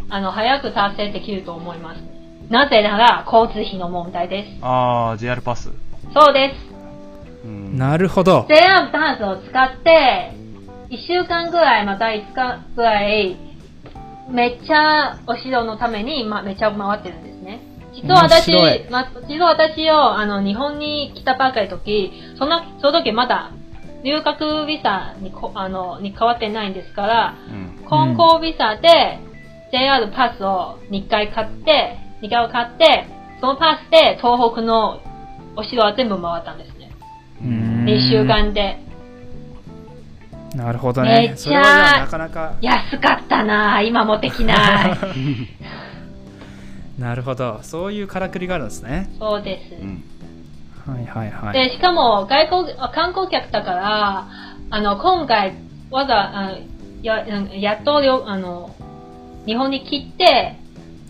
[0.09, 2.01] あの、早く達成できると思います。
[2.51, 4.49] なぜなら、交通費の問題です。
[4.62, 5.71] あー、JR パス。
[6.13, 6.68] そうです。
[7.43, 7.78] うん。
[7.78, 10.32] なるほど JR パスを使って、
[10.89, 13.38] 1週間ぐらい、また5日ぐらい、
[14.30, 17.62] めっちゃお城のために、ま、めっちゃ回ってるんですね。
[17.93, 18.52] 実は私
[18.89, 23.52] ま、実は私を、あの、日本に来たばかりの時、その、その時まだ、
[24.04, 27.86] 留学ビザにこ、あの、に変わってないんですから、うん。
[27.89, 29.19] 観光ビザで
[29.71, 33.08] JR パスを2回買って、2回を買って、
[33.41, 35.02] そのパスで東北の
[35.56, 36.68] お城は全部回ったんです
[37.41, 38.80] 2週間で。
[40.56, 44.97] なるほどめっちゃねそれはじゃあなかなか安かったなぁ今もできない。
[46.99, 49.75] なるほどそういうからくりがあるんですねそうです。
[49.75, 50.04] うん。
[50.89, 54.28] はいはいはいで、しかも外国、あ観光客だから、
[54.71, 55.54] あの、今回、
[55.91, 56.58] わざ、あ
[57.04, 58.71] や、やっとよ、あの、
[59.45, 60.56] 日本に来て、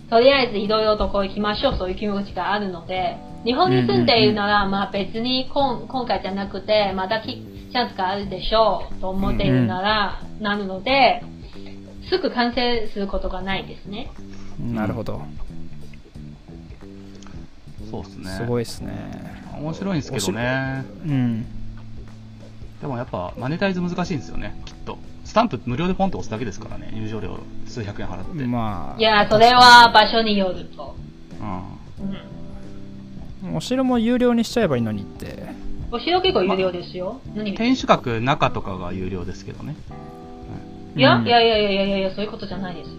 [0.10, 11.23] とりあえずいろいろとこう行きましょう、そういう気持ちがあるので、日本に住んでいるなら、まあ別に今今回じゃなくて、またきチャンスがあるでしょうと思っているなら、なるので、
[12.10, 14.10] すぐ完成することがないですね。
[14.60, 15.21] なるほど
[17.89, 18.25] そうですね。
[18.32, 18.93] すごいですね
[19.58, 20.86] 面白いんですけどね。
[21.06, 21.45] うん
[22.82, 24.97] でもやっぱ、マネタイズ難しいんですよね、きっと。
[25.25, 28.45] スタンプ無料でポンと押すだけですからね、入場料数百円払って。
[28.45, 30.95] まあいや、それは場所によると。
[31.41, 31.47] うん。
[31.47, 32.38] うん。
[33.56, 35.49] お城も有料にしちゃえばいいのにって
[35.91, 37.19] お城結構有料ですよ。
[37.36, 39.75] 何天守閣中とかが有料ですけどね。
[40.95, 42.93] いや、うんいやいやいやいやいやいや、そういうことじゃないですよ。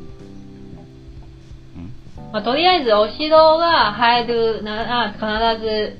[1.76, 2.32] うん。
[2.32, 5.98] まあ、とりあえずお城が入るなら必ず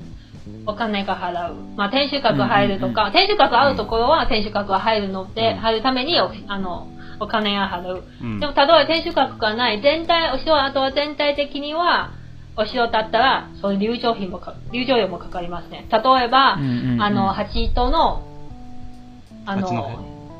[0.65, 1.55] お金が払う。
[1.77, 6.87] まあ、天守閣入るとか、天守閣あるところは天守閣が入るので、うん入るためにおあの
[7.19, 8.03] お金が払う。
[8.21, 12.11] うんでも、例えば天守閣がない、全体、お城はあとは全体的には、
[12.57, 15.87] お城だったら、そういう入場費もか、入場料もかかりますね。
[15.91, 18.23] 例えば、うんうんうんあの、八戸の、
[19.45, 19.67] あの、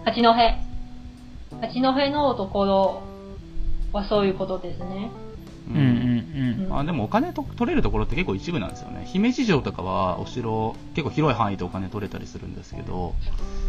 [0.05, 0.33] 八戸。
[1.61, 3.01] 八戸のところ
[3.93, 5.11] はそういうことですね。
[5.69, 9.03] ううんうんまあ、でもお金と取れるところって結構一部なんですよね。
[9.05, 13.13] 姫路城とかはお城結構広い範囲でお金取れたりするんですけど、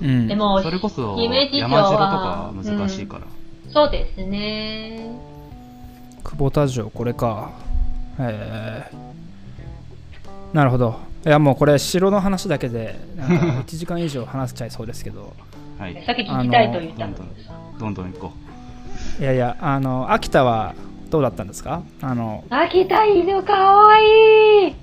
[0.01, 3.27] うんうんでも、それこそ姫路城山城とはか難しいから。
[3.69, 5.11] そうですね。
[6.25, 7.51] 久保田城これか
[8.31, 8.97] へえ
[10.53, 15.33] なるほどいやもうこれ城の話だけでなんか 1時間以上話せちゃいそうですけど
[15.79, 15.95] はい。
[16.07, 17.33] さっき聞きたいと言ったのどんに
[17.79, 18.33] どんどん行こ
[19.21, 20.75] いやいやあの秋田は
[21.11, 21.83] どうだったんですか？
[22.01, 24.75] あの秋田犬かわいいう。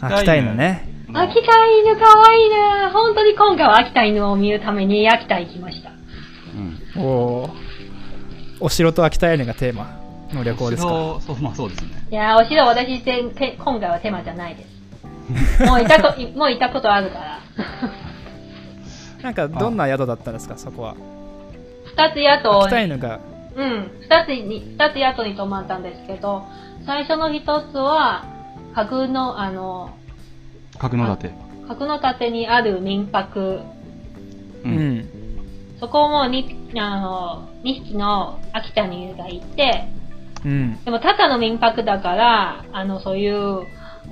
[0.00, 0.54] 秋田犬。
[0.56, 5.90] ね秋田犬かわいいな本当に今回は秋田犬を見るために秋田行きました。
[6.96, 7.02] うん。
[7.02, 7.50] おー
[8.60, 9.98] お城と秋田犬がテーマ
[10.34, 10.88] の旅行ですか？
[10.88, 11.88] そう、そうまあそうですね。
[12.10, 15.64] いやー、お城私てて今回はテーマじゃないです。
[15.66, 17.38] もういたこ、い もういたことあるから。
[19.22, 20.94] なんかどんな宿だったんですかそこは？
[21.96, 23.20] 二つ宿秋田犬が
[23.56, 26.42] うん、二つに、二つ宿に泊まったんですけど、
[26.84, 28.24] 最初の一つは、
[28.74, 29.90] 角の、あの、
[30.78, 31.30] 角館。
[31.68, 33.60] 角の館にある民泊。
[34.64, 34.68] う。
[34.68, 35.08] ん
[35.78, 39.86] そこもに、あの、2匹の秋田に犬がいて、
[40.44, 43.66] うんでもただの民泊だから、あの、そういう、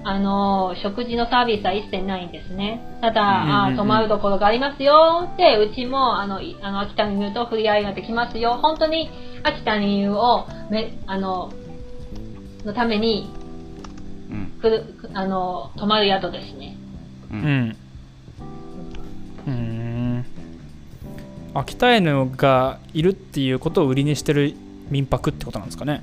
[0.04, 2.80] あの、食事のサービスは一切ないんですね。
[3.00, 8.58] ただ、うんうんうんあ泊まるところがありますよって、うちも、あの、いあの秋田に犬と触れ合いができますよ。
[8.62, 9.10] 本当に、
[9.42, 11.52] 秋田に犬を、め、あの、
[12.64, 13.30] のために、
[14.30, 14.46] うん。
[14.60, 16.76] くる、くあの、泊まる宿ですね。
[17.30, 17.34] う。
[17.34, 17.76] うんん
[19.46, 20.24] うん
[21.54, 24.54] 秋田犬がいるっていうことを売りにしてる
[24.88, 26.02] 民泊ってことなんですかね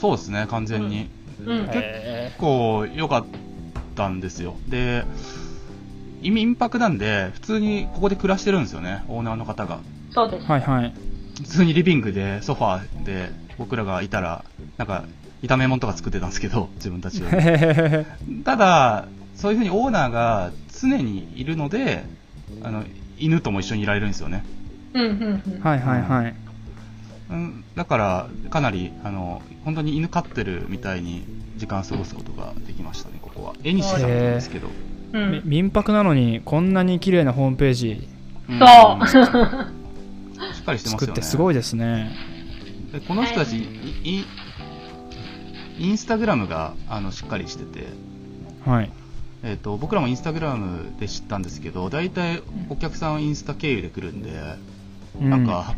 [0.00, 1.08] そうですね、完全に。
[1.44, 1.66] うん。
[1.68, 3.26] へ結構良かっ
[3.94, 4.56] たんですよ。
[4.68, 5.04] で、
[6.22, 9.80] 移民泊なんで、普通にここで暮らしてるんですよね、オーナーの方が。
[10.12, 10.46] そうです。
[10.46, 10.94] ーはいはい
[11.36, 13.28] 普通にリビングで、ソファーで、
[13.58, 14.44] 僕らがいたら、
[14.78, 15.04] なんか、
[15.42, 17.26] 炒め物とか作ってたんですけど、自分たちで。
[17.30, 18.06] へ
[18.44, 22.04] ただ、そういうふうにオーナーが常にいるので、
[22.62, 22.84] あの、
[23.18, 24.44] 犬とも一緒にいられるんですよね。
[24.94, 25.60] うん、うん、うん。
[25.60, 26.45] ーはいはいはい
[27.28, 31.24] うん、だから、かなり、あの、本当に犬飼ってるみたいに
[31.56, 33.54] 時間過ごすことができましたね、ここは。
[33.64, 34.68] 絵にしてたんですけど。
[35.12, 35.32] うん。
[35.32, 38.08] み民泊なのにこんなに綺麗なホームページ
[38.48, 38.58] うん
[39.08, 39.24] そう。
[40.54, 41.06] しっかりしてますよね。
[41.06, 42.14] 作ってすごいですね
[42.92, 44.24] でこの人たち、イン
[45.78, 47.86] インスタグラムがあのしっかりしてて、
[48.64, 48.90] はい
[49.42, 54.30] えー、と僕らもインスタグラムで知ったんですけど大体お客さんはインスタ経由で来るんで、
[55.20, 55.74] なんか、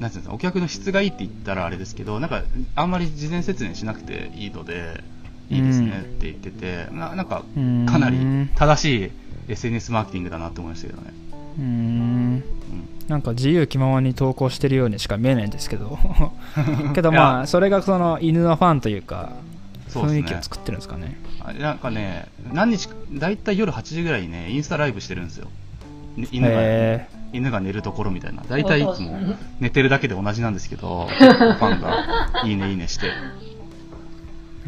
[0.00, 2.42] なんていうんですかお客の質がいいって言ったらあれですけどなんか
[2.76, 5.02] あんまり事前説明しなくていいので
[5.50, 7.86] いいですねって言ってて、ななんかうん。
[7.86, 8.18] かなり
[8.54, 9.10] 正しい
[9.48, 11.12] SNS マーケティングだなって思いましたけどね。
[11.58, 11.66] うーん。
[11.66, 11.70] う
[12.36, 12.42] ん。
[13.08, 15.98] なんか自由気ままに投稿してるようにしか見えないんですけど。
[16.94, 19.32] けどまあそれがその犬のファンというか
[19.88, 21.18] 雰囲気を作ってるんですかね。
[21.40, 25.48] あなんかね、何日か、だいたい夜8時ぐらいにね、インスタライブしてるんですよ。
[26.16, 28.42] ね犬が、へ犬が寝るところみたいな。
[28.42, 29.18] だいたいいつも
[29.60, 32.04] 寝てるだけで同じなんですけど、 ファンが
[32.44, 33.06] いいねいいねして。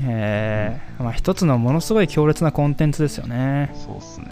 [0.03, 4.27] えへえまあ一つのものすごい強烈なコンテンツですよねそうっすね。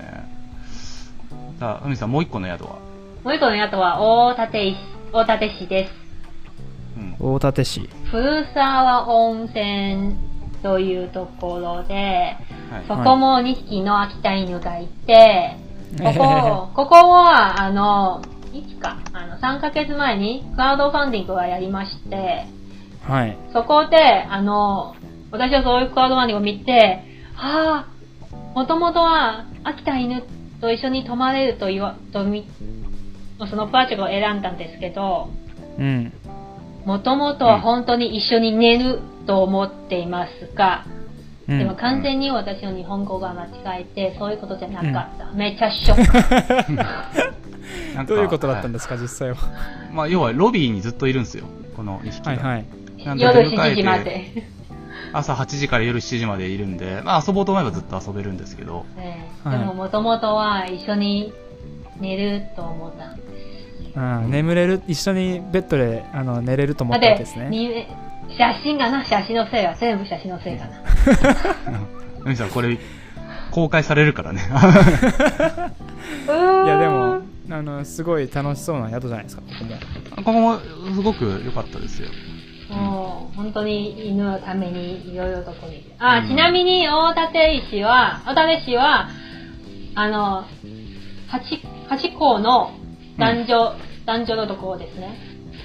[1.61, 2.77] さあ、海さん、もう一個の宿は？
[3.25, 4.77] もう一個の宿は大館市、
[5.13, 5.93] 大館市です。
[6.97, 7.17] うん。
[7.19, 10.15] 大館市古沢温泉
[10.63, 12.37] というところで、
[12.87, 13.05] そはい。
[13.05, 15.57] こも2匹の秋田犬がいて、
[15.97, 18.23] ここ、ここは、あの、
[18.53, 22.47] いつか、あの、3ヶ月前にクラウドファンディングをやりまして、
[23.03, 23.37] はい。
[23.53, 23.97] そこで、
[24.29, 24.95] あの、
[25.31, 30.23] 私はそういうクラウドファンディングを見て、はあ、もともとは秋田犬
[30.61, 32.47] と一緒に泊まれると言わ、とみ、
[33.49, 35.31] そのプロジェクトを選んだんですけど、
[35.79, 36.13] うん。
[36.85, 40.98] もともとは本当に一緒に寝ると思っていますが、うん
[41.49, 45.33] でも完全に私の日本語が間違えて、そういうことじゃなかった。
[45.33, 46.65] めっちゃショッ
[47.97, 48.07] ク。
[48.07, 49.35] どういうことだったんはですか実際は？
[49.35, 49.39] い
[49.93, 51.47] まあ、要はロビーにずっといるんですよ。
[51.75, 52.33] この2匹が。
[52.33, 52.67] はいはい
[53.19, 54.59] 夜7出迎えて時まで。
[55.13, 61.33] 朝8時から夜7時までいるんで、まあ遊ぼうと思えばずっと遊べるんですけど、ねはいでももともとは一緒に
[61.99, 63.29] 寝ると思ったんです。
[63.97, 67.87] うん眠れる一緒にベッドであの寝れると思だっったわけですて、ねに
[68.37, 69.75] 写真がな、写真のせいや。
[69.79, 70.83] 全部写真のせいかな。
[72.25, 72.79] 海さん、これ、
[73.51, 74.43] 公開されるからね。
[76.29, 79.43] いやでもあのすごい楽しそうな宿じゃないですか
[80.17, 82.09] ここもここもすごく良かったですよ。
[82.69, 85.91] もう、本当に犬のためにいろいろとこに。
[85.99, 89.09] あ、うんちなみに大館石は、大館市は、
[89.95, 90.45] あの、
[91.29, 92.73] 八、八校の
[93.19, 95.19] 男女、男女のところですね。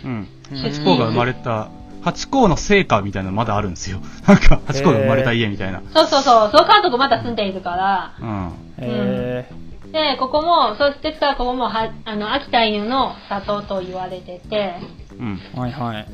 [0.06, 0.28] うん。
[0.52, 1.70] うんハチ公が生まれた、
[2.04, 4.00] ハチ公の聖火みたいなのまだあるんですよ。
[4.28, 5.82] なんか、ハチ公が生まれた家みたいな。
[5.94, 8.52] そうそうそう、その家族まだ住んでいるから、うん。
[8.78, 9.50] え
[9.92, 14.76] で、ここも、そうですからここもは、あの、秋田犬の里と言われてて、
[15.18, 15.40] うん。
[15.54, 16.08] ー、はいはい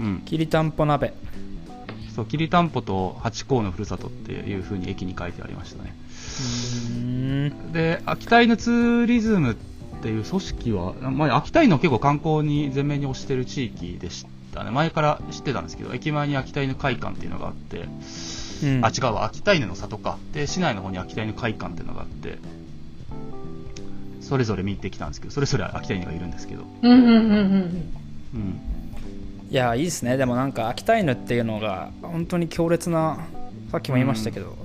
[0.00, 0.22] うん。
[0.24, 1.12] きりたんぽ鍋
[2.14, 5.94] そう、きりたんぽとハチ公のふるさとっていう風に駅に書いてありましたね。
[5.94, 9.54] うーんで、秋田犬ツーリズムっ
[10.02, 14.70] ていう組織は、まあ、秋田犬を結構観光に全面に推してる地域でしたね。
[14.70, 17.88] 前から知ってたんですけど、駅前に秋田犬会館っていうのがあって、
[18.64, 18.84] うん。
[18.84, 20.18] あ、違うわ、秋田犬の里か。
[20.32, 22.38] で、市内の方に秋田犬会館っていうのがあって、
[24.20, 27.92] それぞれ見てきたんですけど、それぞれ秋田犬がいるんですけど、うんうんうんうん
[28.34, 28.60] うん。
[29.50, 30.16] いやいいですね。
[30.16, 33.26] でもなんか秋田犬っていうのが本当に強烈な
[33.70, 34.56] さっきも言いましたけど、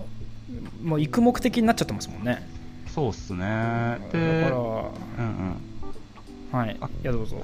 [0.81, 2.47] もう行く目的になっちゃってますもんね
[2.97, 3.45] そうっすね。
[3.45, 5.59] だからで、うん
[6.51, 6.59] うん。
[6.59, 6.75] はい。
[6.75, 7.39] いやどうぞ。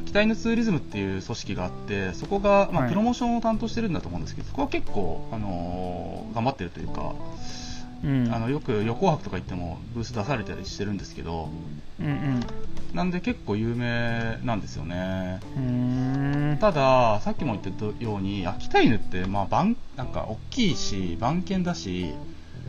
[0.00, 2.88] 秋田犬ツーリズムっていう組織があって、そこが、まあ、はい。
[2.88, 7.14] プロモーションを担当してるんだと思うんですけど、そこは結構、あのー頑張ってるというか、
[8.04, 8.32] うん。
[8.32, 11.50] あのよく旅行泊とか行ってもブース出されたりしてるんですけど、
[12.00, 12.40] うんうん。
[12.94, 15.40] なんで結構有名なんですよね。
[16.58, 22.14] ただ、さっきも言ったように、秋田犬って、まあ、番なんか大きいし、番犬だし、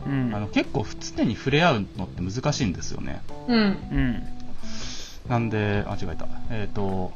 [0.06, 3.22] うんあの結構常に触れ合うのって難しいんですよね。
[3.46, 3.56] うん。
[3.56, 3.62] うん。
[3.62, 4.38] うん
[5.28, 6.26] なんで、あ、違えた。
[6.50, 7.12] えっ、と、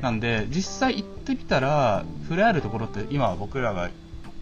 [0.00, 3.90] なんで、実際行ってみたら、触れ合えるところって、今僕らが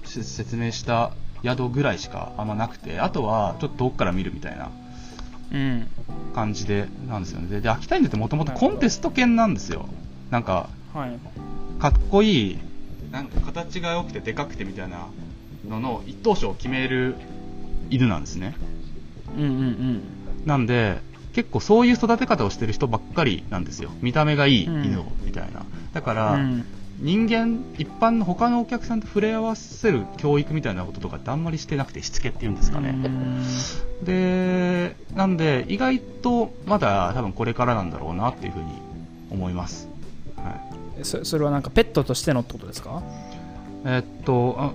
[0.05, 4.71] し説明した宿ぐらいしかあんまなくて、あとはちょっと遠くから見るみたいな
[5.53, 5.89] うん
[6.35, 7.49] 感じで、なんですよね。
[7.49, 9.89] で、で秋田犬ってもともとコンテスト犬なんですよ。
[10.31, 11.19] なんか、はい
[11.81, 12.59] かっこいい、
[13.11, 15.09] なんか形が良くてでかくてみたいな
[15.69, 17.17] のの一等賞を決める
[17.95, 18.57] 犬なんですね。
[19.37, 20.03] うんうんうん
[20.45, 21.01] なんで、
[21.33, 23.91] 結構そういう育て方をしてる人ばっかりなんですよ。
[24.03, 25.65] 見た目がいいうん犬を、みたいな。
[25.93, 26.65] だから、うん
[27.01, 32.95] 人間、一般の他のお客さんと触れ合わせる教育みたいなこととかってあんまりしてなくて、しつけっていうんですかね。
[34.05, 38.67] で、なんで、意外とまだ多分これからなんだろうなっていうふうに
[39.31, 39.89] 思います。
[40.37, 40.51] は
[41.01, 41.05] い。
[41.05, 43.03] そそれはなんかペットとしてのってことですか？
[43.85, 44.71] えーっと、あ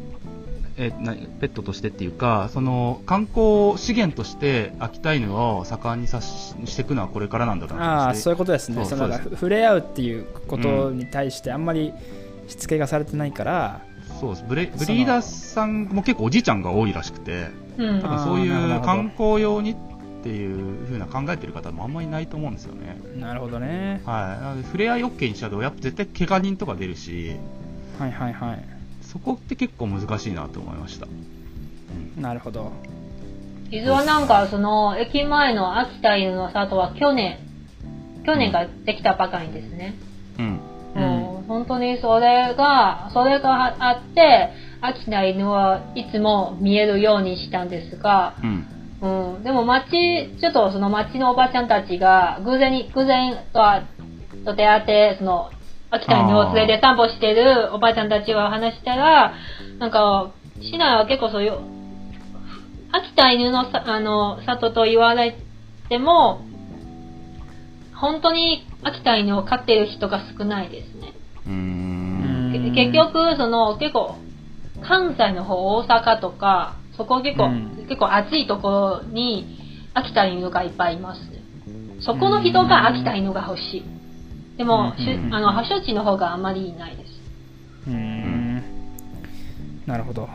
[0.81, 8.85] えーなペットとしてっていうか、その観光資源として秋田犬を盛んにさししていくのはこれからなんだろうなああそういうことですね。
[8.85, 11.93] その触れ合うっていうことに対してあんまり
[12.47, 13.81] しつけがされてないから、
[14.21, 14.45] そうです。
[14.47, 18.01] ブレブリーダーさんも結構おじいちゃんが多いらしくて、うん。
[18.01, 19.75] 多分そういう観光用にっ
[20.23, 22.97] ていう風な考えてる方もあんまりいないと思うんですよね。
[23.17, 24.01] なるほどね。
[24.05, 24.43] はい。
[24.43, 27.35] なので、触れ合い OK にしちゃうと、やっぱ絶対怪我人とか出るし、
[27.99, 28.78] はいはいはい
[29.11, 31.07] そこって結構難しいなと思いました。
[32.17, 32.71] なるほど
[33.71, 37.39] 実はなんか、その、駅前の秋田犬の里は去年、
[38.25, 39.95] 去年ができたばかりですね。
[40.37, 40.45] うん。
[40.95, 44.49] うんもう本当にそれが、それがあって、
[44.81, 49.35] 秋田犬はいつも見えるようにしたんですが、うん。
[49.35, 49.91] うん、でも町、
[50.39, 53.83] ちょっとその町のおばちゃんたちが偶然に、偶然とは
[54.45, 55.51] と出会って、その、
[55.91, 59.33] 秋田犬を連れて散歩してるおばちゃんたちが話したら、
[59.79, 61.57] なんか、市内は結構そういう、
[62.91, 65.35] 秋田犬のさあの里と言われ
[65.89, 66.41] ても、
[67.95, 71.13] 本当に秋田犬を飼ってる人が少ないですね。
[71.47, 74.15] うん結局、その、結構、
[74.81, 79.57] 関西の方、大阪とか、そこ結構、うん結構暑いところに、
[79.95, 81.41] 秋田犬がいっぱいいますね。
[82.01, 83.98] そこの人が秋田犬が欲しい。
[84.59, 84.93] でも、
[85.31, 87.11] あの、発祥地の方があまりいないです。
[87.87, 88.61] うーん
[89.87, 90.27] なるほど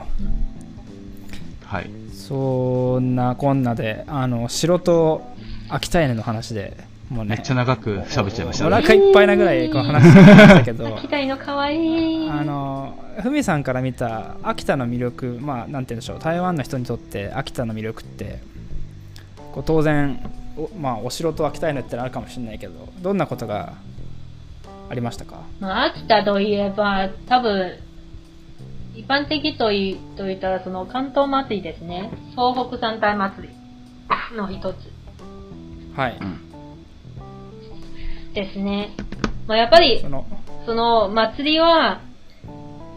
[1.66, 1.90] はい。
[2.14, 5.22] そんなこんなであの城と
[5.68, 6.74] 秋田犬の話で
[7.11, 8.76] もうねめっちゃ長く喋っちゃいましたおね。
[8.76, 12.30] 腹いっぱいなぐらいこう話してましたけど 秋田犬かわいい。
[12.30, 18.40] あのふみさんから見た秋田の魅力まあなんて言うんでしょう台湾の人にとって秋田の魅力って
[19.53, 20.18] こう当然
[20.57, 23.74] お,、まあ、お城と秋田犬ってのあるかもしれないけどどんなことが
[24.89, 25.45] ありましたか？
[25.61, 27.78] まあ、秋田といえば、多分、
[28.95, 32.11] 一般的といと言ったら、その関東祭りですね。
[32.37, 34.76] 東北三大祭りの一つ。
[35.97, 36.41] はいうん。
[38.35, 38.91] ですね。
[39.47, 40.26] まあ、やっぱりそ、の
[40.66, 42.01] その祭りは、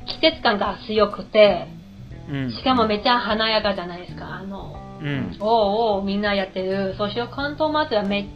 [0.06, 1.68] 季節感が強くて、
[2.30, 4.36] うんしかもめっちゃ華やかじゃないですか。
[4.36, 6.96] あの、うんおうおうみんなやってる。
[6.98, 8.28] そして関東祭りはめ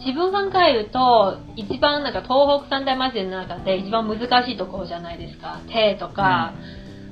[0.00, 5.60] 自分が考えると、一番なんか東北三大祭りの中で一番難しいところじゃないですか。
[5.68, 6.54] 手とか、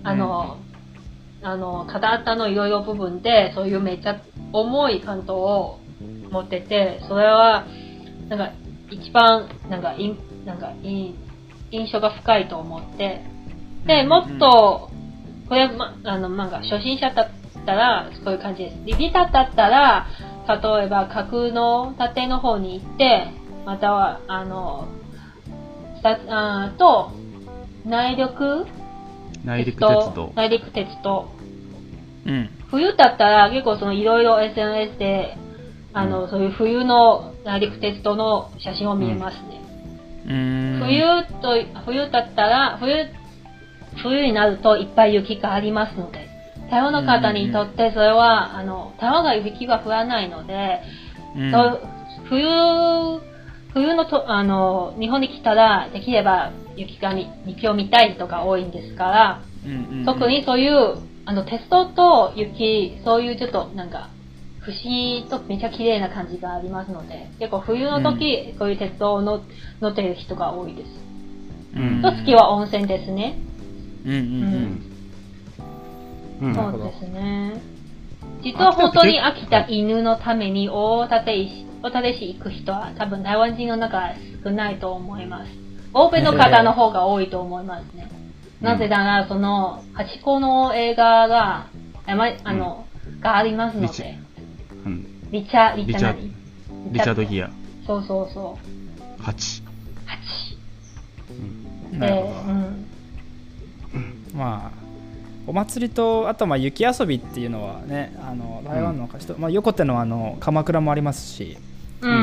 [0.03, 0.59] あの、
[1.43, 4.21] あの、肩のいろいろ部分で、そういうめっちゃ
[4.53, 5.79] 重い関東を
[6.31, 7.67] 持ってて、それは、
[8.29, 8.53] なんか、
[8.91, 11.15] 一番、なんか、いんなんか、い
[11.71, 13.23] 印象が深いと思って、
[13.87, 14.91] で、もっと、
[15.49, 17.29] これ、ま、あの、なんか、初心者だっ
[17.65, 18.77] たら、こういう感じです。
[18.85, 20.07] リビタだったら、
[20.49, 23.29] 例えば、角の縦の方に行って、
[23.67, 24.89] または、あの、
[26.03, 27.13] さあーと、
[27.85, 28.67] 内陸
[29.45, 30.33] 内陸鉄道。
[30.35, 31.29] 内陸鉄道。
[32.27, 35.37] うん冬だったら結構そのいろいろ SNS で、
[35.95, 39.63] あの、そういう冬の内陸鉄道の写真を見えますね。
[40.27, 41.03] うーん冬
[41.41, 43.07] と、冬だったら、冬、
[44.03, 46.28] 冬になるといっぱい雪がありますので、
[46.71, 50.81] 台湾の方にとってそれは、あの、台湾が雪が降らないので、
[51.37, 51.53] うん
[52.29, 53.21] 冬、
[53.73, 64.11] 冬のと、あの、日本に来たら、できれば雪がみ、雪を見たい人が多いんですから、うんうんうん特にそういう、あの、鉄道と雪、そういうちょっとなんか、
[64.61, 69.43] 不思議とめちゃ綺麗な感じがありますので、結構冬の時、こういう鉄道を乗
[69.81, 70.89] 乗ってる人が多いです。
[71.77, 73.39] うんと、次は温泉ですね。
[74.05, 74.88] うんうんうんうん。
[76.41, 77.61] なるほどそうですね。
[78.43, 84.13] 実は本当に秋田犬のために大館市、大館市行く人は多分台湾人の中
[84.45, 85.51] 少ないと思います。
[85.95, 88.09] 欧米の方の方が多いと思いますね。
[88.61, 91.69] なぜなら、その、ハチ公の映画が、
[92.07, 92.87] あまあの、
[93.21, 94.19] がありますので、
[94.85, 95.31] うん。
[95.31, 97.51] リチャ、リチャリチャ何リチャードギア。
[97.87, 98.59] そうそうそ
[99.19, 99.23] う。
[99.23, 99.23] 8。
[99.23, 99.63] ハチ。
[101.31, 104.31] うんで、なるほうん。
[104.33, 104.88] どまあ
[105.49, 111.57] お祭りとあとまあ雪遊びっていうのはねあの台湾の人、まあ、横手のあの鎌倉もありますし
[112.03, 112.17] うんうん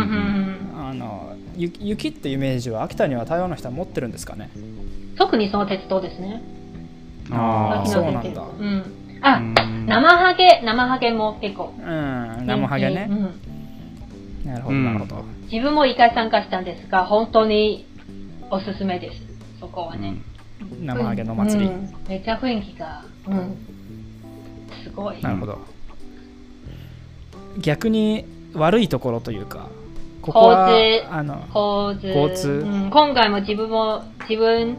[0.74, 0.88] うん。
[0.88, 4.52] あの雪雪っていうイメージは秋田には台湾の人は持ってるんですかね？
[5.18, 6.44] 特にその鉄道ですね。
[7.32, 8.84] あーさっきの出てるそうなんだうん。
[9.22, 11.74] あ、うん生ハゲ、生ハゲも結構。
[11.78, 17.88] うん生ハゲねうんなるほどうんなるほど、自分も一回参加したんですが、本当に
[18.52, 19.16] おすすめです。
[19.60, 20.18] そこはね。
[20.82, 21.94] 生ハゲのお祭り、うん。
[22.08, 23.58] めっちゃ雰囲気が、うん。
[24.84, 25.22] すごい。
[25.22, 25.60] なるほど。
[27.60, 29.70] 逆に悪いところというか
[30.26, 32.08] ここは交通あの交通。
[32.08, 32.50] 交通。
[32.50, 34.78] うん、今回も自分も、自分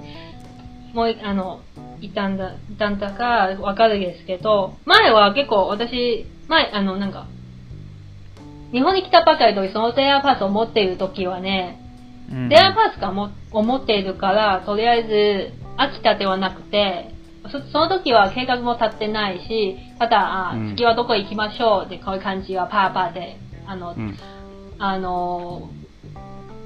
[0.92, 1.60] も、あの、
[2.00, 7.26] いたんだ、いたんだかわかるんですけど、前は結構私、前、あの、なんか、
[8.72, 11.80] 日本に来たばかりでそのデアパスを持っている時はね、
[12.30, 12.48] うん。
[12.48, 17.10] デアパスがもを持っているから、とりあえず、秋田ではなくて、
[17.50, 24.16] そその時は計画も立ってないし、ただ、あうん次はどこ行きましょうで、こういう感じはパーパーで、あの、うん。
[24.78, 25.86] あのー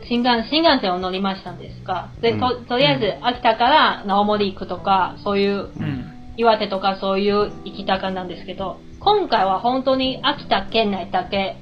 [0.09, 6.07] 新幹、新幹線を乗りましたんですが、で、と、とりあえず、秋田から青森行くとか、そういう、うん
[6.37, 11.57] 岩手とかそういう行きたかなんですけど、今回は本当に秋田県内だけ、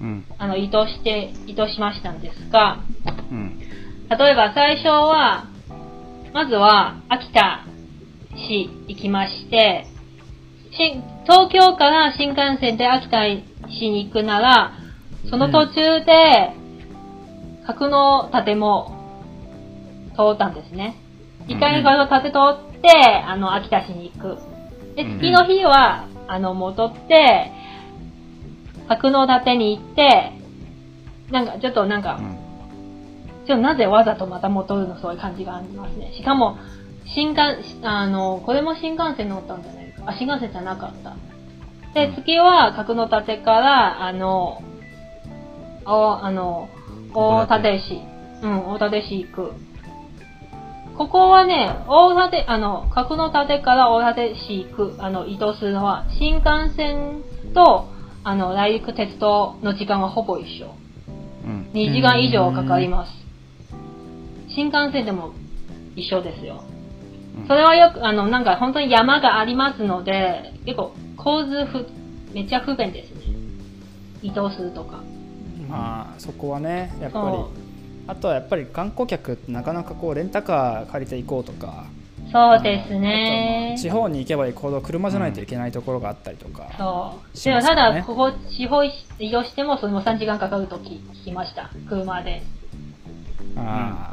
[0.00, 0.24] うん。
[0.38, 2.78] あの、移動して、移動しましたんですが、
[3.30, 3.58] うん。
[3.58, 5.46] 例えば最初は、
[6.34, 7.64] まずは秋田
[8.34, 9.86] 市行きまして、
[10.76, 14.72] 新東京から新幹線で秋田市に行くなら、
[15.30, 16.50] その途中で、
[17.68, 18.90] 角の盾も
[20.16, 20.96] 通ったんですね。
[21.46, 22.38] 一回角の盾通
[22.78, 22.90] って、
[23.24, 24.38] あの、秋田市に行く。
[24.96, 27.52] で、うん次の日は、あの、戻って、
[28.88, 30.32] 角の盾に行って、
[31.30, 32.18] なんか、ちょっとなんか、
[33.46, 36.12] じゃあなぜわざとまた戻るのそういう感じがありますね。
[36.16, 36.56] しかも、
[37.14, 37.42] 新幹、
[37.82, 40.04] あの、これも新幹線乗ったんじゃないか。
[40.06, 41.14] あ、新幹線じゃなかった。
[41.94, 44.62] で、次は角の盾から、あの、
[45.84, 46.68] おあの、
[47.14, 48.00] 大館市。
[48.42, 49.52] うん、大館市行く。
[50.96, 57.22] ここはね、大館、あの、角の盾から大館市行く、あの、移動するのは、新幹線
[57.52, 57.88] と、
[58.22, 60.74] あの、内陸鉄道の時間はほぼ一緒。
[61.44, 61.70] うん。
[61.72, 63.23] 2時間以上かかります。
[64.54, 65.32] 新幹線でも
[65.96, 66.62] 一緒ですよ。
[66.68, 66.74] うん
[67.48, 71.84] それはよく、あの、なんか本当に山がありますので、結構交通不、
[72.32, 73.34] めっちゃ不便ですね。
[74.22, 75.02] 移動するとか。
[75.68, 77.36] まあそこはねやっぱり
[78.06, 81.86] あとはやっぱり観光客ってなかなかこうレンタカー借りて行こうとか
[82.30, 83.80] そうですねあ。
[83.80, 87.36] 地方に行けば行くほど車じゃないといけないところがあったりとか、そう。
[87.36, 88.92] しでもただ、ここ、地方移
[89.30, 91.70] 動してもそれも3時間かかるとき聞きました。
[91.88, 92.42] 車で。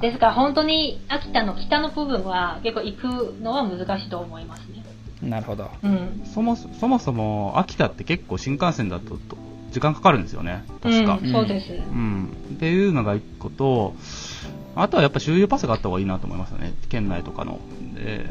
[0.02, 4.84] ですから本当に秋田の北の部分は結構行くのは難しいと思いますね。
[5.22, 5.70] なるほど。
[5.84, 6.24] うん。
[6.34, 9.38] そもそそもそも秋田って結構新幹線だとと
[9.72, 11.20] 時間かかるんですよね、確か。
[11.22, 11.72] うん、そうです。
[11.72, 13.96] うん、っていうのが一個と、
[14.76, 17.60] あとはやっぱ周遊パスがあった方がいいなと思いますよね、県内とかの。
[17.96, 18.26] で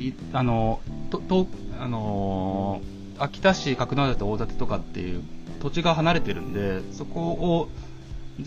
[0.00, 0.80] いあの
[1.10, 1.46] とと
[1.80, 5.22] あのー秋田市、角館と大館とかっていう
[5.60, 7.68] 土地が離れてるんで、そこを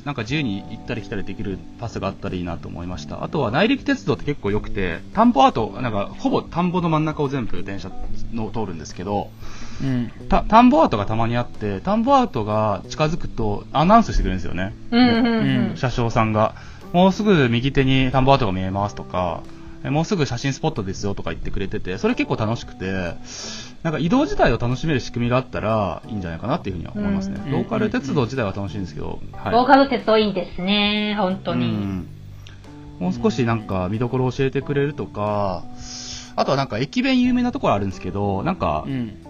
[0.06, 3.24] なんか自由に行ったり来たりできるパスがあったらいいなと思いました。
[3.24, 7.92] あとは内陸鉄道って結構良くて、田んぼアート、なんかほぼ田んぼの真ん中を全部電車
[8.34, 9.30] の通るんですけど、
[9.82, 10.12] うん。
[10.30, 14.74] た田んぼアートがたまにあって、田んぼアートが近づくとアナウンスしてくれるんですよね。
[14.92, 15.78] うんうんううんん。
[15.78, 16.56] 車掌さんが、
[16.94, 19.42] もうすぐ右手に田んぼアートが見えますとか、
[19.84, 23.16] えもうすぐ写真スポットですよとか言ってくれてて、それ結構楽しくて、
[23.84, 27.42] なんか移動自体を楽しめる仕組みがあったらいいんじゃないかなっていうふうには思いますね。
[27.46, 29.54] うんローカル鉄道自体は楽しいんですけど、はい。
[29.54, 31.66] ローカル鉄道いいですね、本当に。
[31.66, 32.08] うん
[33.00, 35.64] もう少しなんか見どころを教えてくれるとか、
[36.36, 39.26] あとはなんか駅弁有名なところあるんですけど、なんかうん。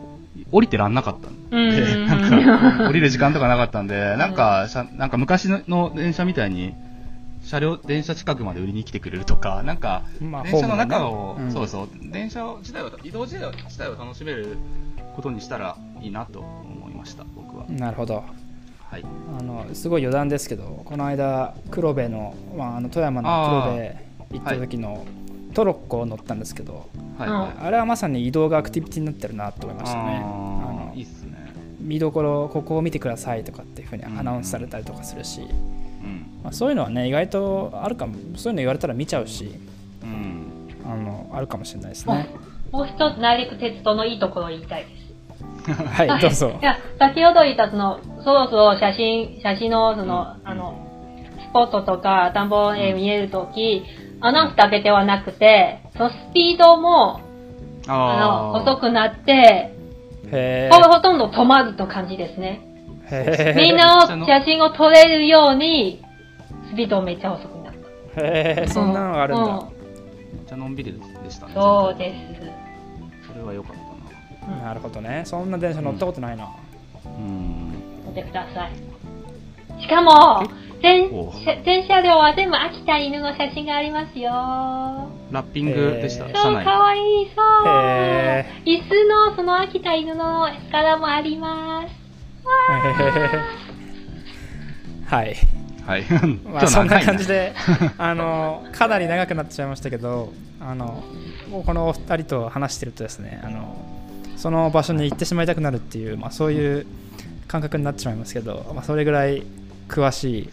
[0.52, 6.74] 降りてらんなかったんうんで、 なんか降りる時間とかなかったんで、なんか、なんか昔の電車みたいに、
[7.44, 14.58] 車両、電車近くまで売りに来てくれるとか、なんか、まあ電車の中を、ねうんそうそう、電車を自体を、移動自体を自体を楽しめる
[15.16, 17.66] ことにしたらいいなと思いました、僕は。
[17.70, 18.24] なるほど。
[18.92, 19.06] はい。
[19.40, 23.64] あのすごい余談ですけどこの間黒部の,、まあ、あの富山の
[24.30, 25.06] 黒部行った時の
[25.54, 27.52] トロッコを乗ったんですけど、はい、うんはい。
[27.68, 31.54] あれはまさに移動がアクティビティになってるなと思いましたねああのーいいっすね。
[31.80, 35.48] 見どころここを見てくださいとかっていうふうにうんアナウンスされたりとかするし、うん。
[36.44, 38.16] まあ、そういうのはね意外とあるかも。
[38.36, 39.56] そういうの言われたら見ちゃうし。
[40.04, 40.70] うん。
[40.86, 42.30] あのあるかもしれないですね。
[42.72, 45.02] もう一つ内陸鉄道のいいところを言いたいです。
[45.76, 46.58] はいどうぞ。
[46.62, 50.88] いや、先ほど言ったその、そろそろ写真、写真のその、あの、
[51.50, 53.84] スポットとか田んぼへ見えるとき、
[54.22, 57.22] アナウンスだけではなくて、そのスピードも、
[57.88, 59.76] あの、遅くなって、
[60.32, 62.62] へほほとんど止まると感じですね。
[63.12, 66.02] えみんなを写真を撮れるように、
[66.72, 67.74] スピードめっちゃ遅くなっ
[68.16, 68.22] た。
[68.22, 71.54] へえそんなのがあるんだ、うんめっちゃのんびりでしたね。
[71.54, 72.42] そう全です。
[72.42, 72.54] 体
[73.28, 74.58] それは良かったな。
[74.64, 76.50] なるほどねそんな電車乗ったことないな、
[77.06, 77.74] うん。
[78.06, 78.72] 撮ってください。
[79.82, 80.44] しかも、
[80.82, 81.10] 全
[81.88, 84.32] 車両は全部秋田犬の写真がありますよ。
[85.32, 86.54] ラッピングでした、えーそう。
[86.64, 87.68] かわいい、そう。
[87.68, 91.90] へ椅子のその秋田犬の柄もあります。
[95.08, 95.36] はい
[95.86, 96.04] はい。
[96.44, 97.34] まあ、そんな感じで。
[97.34, 97.54] で
[97.98, 101.04] あのかなり長くなってしまいましたけどあの
[101.66, 103.76] このお二人と話してるとですねあの
[104.38, 106.86] その場所に行ってしまいたくなるっていう、まあ、そういう
[107.48, 109.44] 感覚になってしまいますけど、まあ、それぐらい
[109.88, 110.50] 詳しい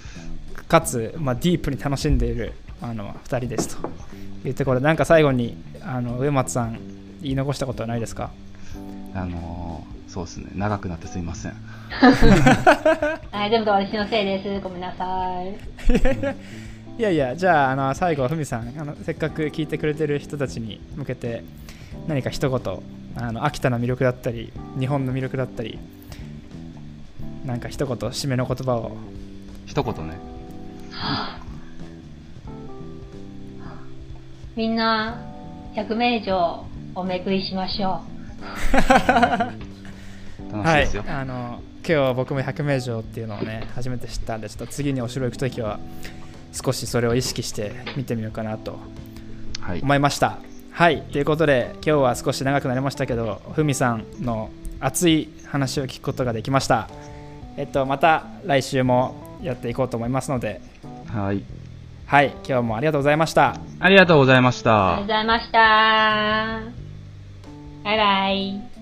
[0.68, 2.52] かつ、まあ、ディープに楽しんでいる
[2.82, 3.88] あの2人ですと
[4.46, 6.78] いうところでなんか最後にあの上松さん
[7.22, 8.30] 言い残したことはないですか？
[9.14, 10.46] あのー、そうですね。
[10.54, 11.52] 長くなってすいません。
[13.30, 14.61] はい、全部私のせいです。
[14.61, 15.57] ごめんなさい。
[16.99, 21.45] いやいや、 じゃあ、あの最後、ふみさんあの、せっかく聞いてくれてる人たちに向けて、
[22.09, 22.82] 何か一言、
[23.16, 25.78] あの秋田の魅力だったり、日本の魅力だったり、
[27.47, 28.97] なんか一言、締めの言葉を。
[29.66, 30.14] 一言ね。
[34.57, 35.20] みんな、
[35.76, 36.64] 100名以上
[36.97, 38.03] お巡りしましょ
[38.43, 45.80] はい 楽しいですよ。、あの今日僕も百名城っていうのをね、初めて知ったんで、ちょっと次にお城行くときは、
[46.53, 48.78] 少しそれを意識して見てみようかなと
[49.61, 49.80] はい。
[49.80, 50.39] 思いました。
[50.72, 56.89] はい、ということで、今日は少し長くなりましたけど、ふみさんの熱い話を聞くことができました。
[57.57, 60.61] えっと、また来週もやっていこうと思いますので、
[61.12, 61.43] はい。
[62.07, 63.57] はい、今日もありがとうございました。
[63.80, 64.68] ありがとうございましう。
[64.68, 65.07] ありがとうたご。
[65.07, 66.61] ざいました。
[67.84, 68.77] バイバイ。